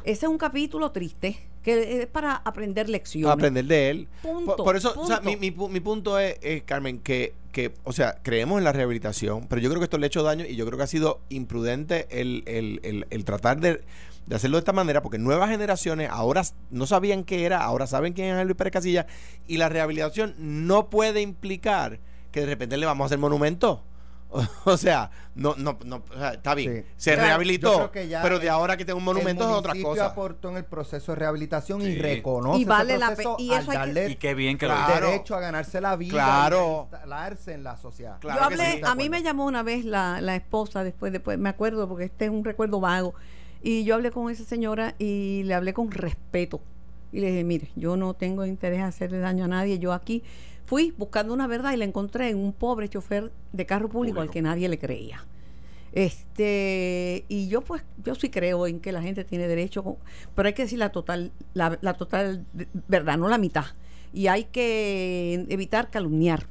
[0.05, 3.33] Ese es un capítulo triste, que es para aprender lecciones.
[3.33, 4.09] aprender de él.
[4.21, 7.73] Punto, por, por eso, o sea, mi, mi mi punto es, es, Carmen, que, que,
[7.85, 10.45] o sea, creemos en la rehabilitación, pero yo creo que esto le ha hecho daño
[10.45, 13.81] y yo creo que ha sido imprudente el, el, el, tratar de,
[14.27, 18.13] de hacerlo de esta manera, porque nuevas generaciones ahora no sabían qué era, ahora saben
[18.13, 19.07] quién es Luis Pérez Casilla,
[19.47, 21.99] y la rehabilitación no puede implicar
[22.31, 23.83] que de repente le vamos a hacer monumento.
[24.65, 26.93] O sea, no, no, no, o sea, está bien, Sí.
[26.97, 30.07] se rehabilitó, pero de el- ahora que tenga un monumento es otra cosa.
[30.07, 33.61] aportó en el proceso de rehabilitación y reconoce Y vale ese la proceso y al
[33.61, 35.07] hay que- darle Y qué bien que lo Claro.
[35.11, 36.89] derecho a ganarse la vida Claro.
[36.91, 38.19] y instalarse en la sociedad.
[38.21, 38.81] Claro Yo hablé, sí.
[38.85, 42.25] a mí me llamó una vez la, la esposa, después, después, me acuerdo, porque este
[42.27, 43.15] es un recuerdo vago,
[43.63, 46.61] y yo hablé con esa señora y le hablé con respeto.
[47.13, 50.23] Y le dije, mire, yo no tengo interés en hacerle daño a nadie, yo aquí
[50.67, 54.31] fui buscando una verdad y la encontré en un pobre chofer de carro público, al
[54.31, 55.25] que nadie le creía.
[55.93, 59.97] Este, y yo pues, yo sí creo en que la gente tiene derecho,
[60.35, 62.45] pero hay que decir la total, la, la total
[62.89, 63.65] verdad, no la mitad.
[64.13, 66.47] Y hay que evitar calumniar.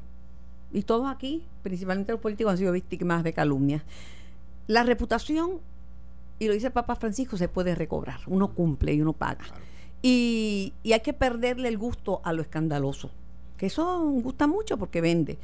[0.74, 3.84] Y todos aquí, principalmente los políticos, han sido víctimas de calumnias.
[4.68, 5.60] La reputación,
[6.40, 8.22] y lo dice el Papa Francisco, se puede recobrar.
[8.28, 9.46] Uno cumple y uno paga.
[10.02, 13.12] Y, y hay que perderle el gusto a lo escandaloso.
[13.58, 15.38] Que eso gusta mucho porque vende.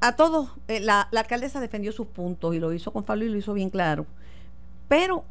[0.00, 3.38] A todos, eh, la, alcaldesa defendió sus puntos y lo hizo con Fabio y lo
[3.38, 4.06] hizo bien claro.
[4.88, 5.24] Pero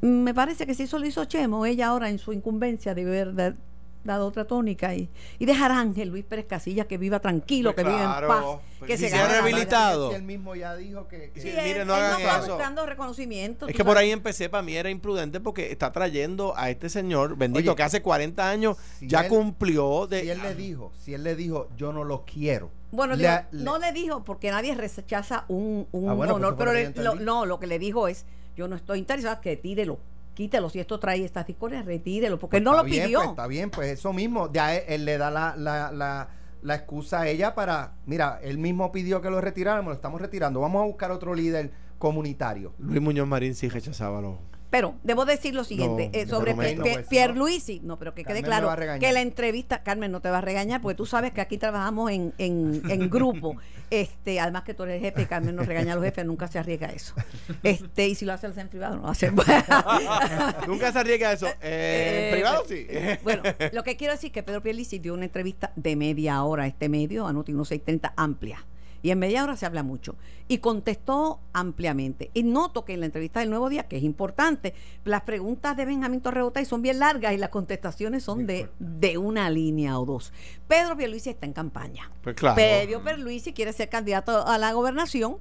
[0.00, 3.56] me parece que si eso lo hizo Chemo, ella ahora en su incumbencia debe haber
[4.04, 7.84] dado otra tónica y, y dejar a Ángel Luis Pérez Casilla que viva tranquilo, Pues
[7.84, 8.44] que viva en paz,
[8.78, 10.14] pues que si se se ha rehabilitado.
[10.14, 12.54] él mismo ya dijo que, que- Sí, él- no él hagan eso.
[12.54, 13.66] buscando reconocimiento.
[13.68, 17.36] Es que por ahí empecé, para mí era imprudente porque está trayendo a este señor,
[17.36, 20.22] bendito, Oye, que hace 40 años si ya él- cumplió de...
[20.22, 22.70] si él le dijo, si él le dijo, yo no lo quiero.
[22.90, 26.56] Bueno, le- digo, le- no le dijo porque nadie rechaza un, un Ah, bueno, honor,
[26.56, 28.24] pero le- lo- no, lo que le dijo es,
[28.56, 29.98] yo no estoy interesado, que tírelo,
[30.38, 33.18] quítelo, si esto trae estas discordias, retírelo, porque Pues él no está lo bien, pidió.
[33.18, 34.52] pues, está bien, pues eso mismo.
[34.52, 36.28] Ya él, él le da la, la, la,
[36.62, 40.60] la excusa a ella para, mira, él mismo pidió que lo retiráramos, lo estamos retirando.
[40.60, 42.72] Vamos a buscar otro líder comunitario.
[42.78, 44.36] Luis Muñoz Marín sí rechazaba los...
[44.70, 48.22] Pero debo decir lo siguiente No, eh, sobre no, Pe- pues, Pierluisi, no, pero que
[48.24, 51.06] quede Carmen claro a que la entrevista, Carmen no te va a regañar, porque tú
[51.06, 53.56] sabes que aquí trabajamos en, en, en grupo.
[53.90, 56.88] Este, además que tú eres jefe, Carmen nos regaña a los jefes, nunca se arriesga
[56.88, 57.14] a eso.
[57.62, 59.30] Este, y si lo hace en privado, no lo hace.
[60.66, 61.46] Nunca se arriesga eso.
[61.62, 62.86] Eh, en Eh, privado sí.
[63.22, 63.42] Bueno,
[63.72, 66.66] lo que quiero decir es que Pedro Pierluisi dio una entrevista de media hora a
[66.66, 68.62] este medio, a Noti 1630, amplia.
[69.02, 70.16] Y en media hora se habla mucho.
[70.48, 72.30] Y contestó ampliamente.
[72.34, 74.74] Y noto que en la entrevista del Nuevo Día, que es importante,
[75.04, 79.50] las preguntas de Benjamín Torreota son bien largas y las contestaciones son de, de una
[79.50, 80.32] línea o dos.
[80.66, 82.10] Pedro Pierluisi está en campaña.
[82.22, 82.56] Pues claro.
[82.56, 85.36] Pedro Pierluisi quiere ser candidato a la gobernación.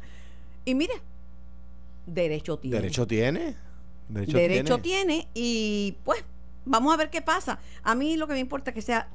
[0.66, 0.94] Y mire,
[2.06, 3.56] derecho tiene ¿Derecho tiene?
[4.10, 5.06] Derecho, derecho tiene.
[5.06, 6.24] tiene y pues
[6.66, 7.60] vamos a ver qué pasa.
[7.84, 9.10] A mí lo que me importa es que sea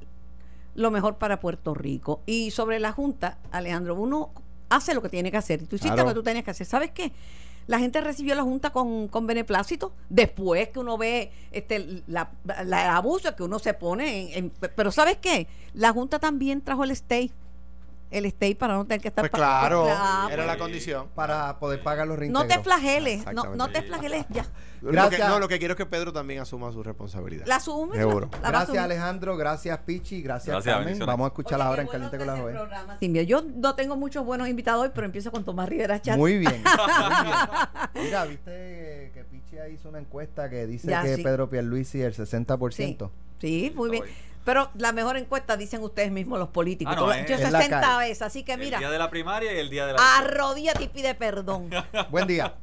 [0.75, 2.23] lo mejor para Puerto Rico.
[2.27, 4.31] Y sobre la Junta, Alejandro, uno
[4.69, 5.63] hace lo que tiene que hacer.
[5.63, 6.05] Y tú hiciste Claro.
[6.05, 6.67] lo que tú tenías que hacer.
[6.67, 7.13] ¿Sabes qué?
[7.69, 9.93] La gente recibió la Junta con, con beneplácito.
[10.09, 14.51] Después que uno ve este la, la- el abuso que uno se pone en, en-
[14.75, 15.47] Pero ¿sabes qué?
[15.75, 17.31] La Junta también trajo el stay.
[18.13, 19.23] El stay para no tener que estar...
[19.23, 20.59] Pues claro, Ah, era la Sí.
[20.61, 21.09] condición.
[21.15, 22.49] Para poder pagar los no reintegros.
[22.49, 23.57] te flageles, no, Exactamente.
[23.59, 24.47] no te flageles ya.
[24.83, 25.29] Lo que, Gracias.
[25.29, 27.47] no, lo que quiero es que Pedro también asuma su responsabilidad.
[27.47, 27.97] La asume.
[27.97, 28.29] Seguro.
[28.33, 28.79] la- la Gracias.
[28.85, 30.99] Alejandro, gracias Pichi, gracias, Gracias, Carmen.
[31.07, 32.55] Vamos a escucharla Oye, ahora en Caliente con la Joven.
[32.57, 32.99] programa.
[33.01, 36.17] Yo no tengo muchos buenos invitados hoy, pero empiezo con Tomás Rivera Chat.
[36.19, 38.05] Muy bien, muy bien.
[38.07, 41.23] Mira, viste que Pichi hizo una encuesta que dice Ya, que sí.
[41.23, 43.11] Pedro Pierluisi el 60%.
[43.41, 44.03] Sí, muy bien.
[44.03, 44.11] Hoy.
[44.45, 46.95] Pero la mejor encuesta dicen ustedes mismos los políticos.
[46.97, 47.99] Ah, no, es- yo es la 60 calle.
[48.09, 50.19] veces, así que El día mira, de la primaria y el día de la...
[50.19, 51.71] arrodíllate y pide perdón.
[52.11, 52.55] Buen día.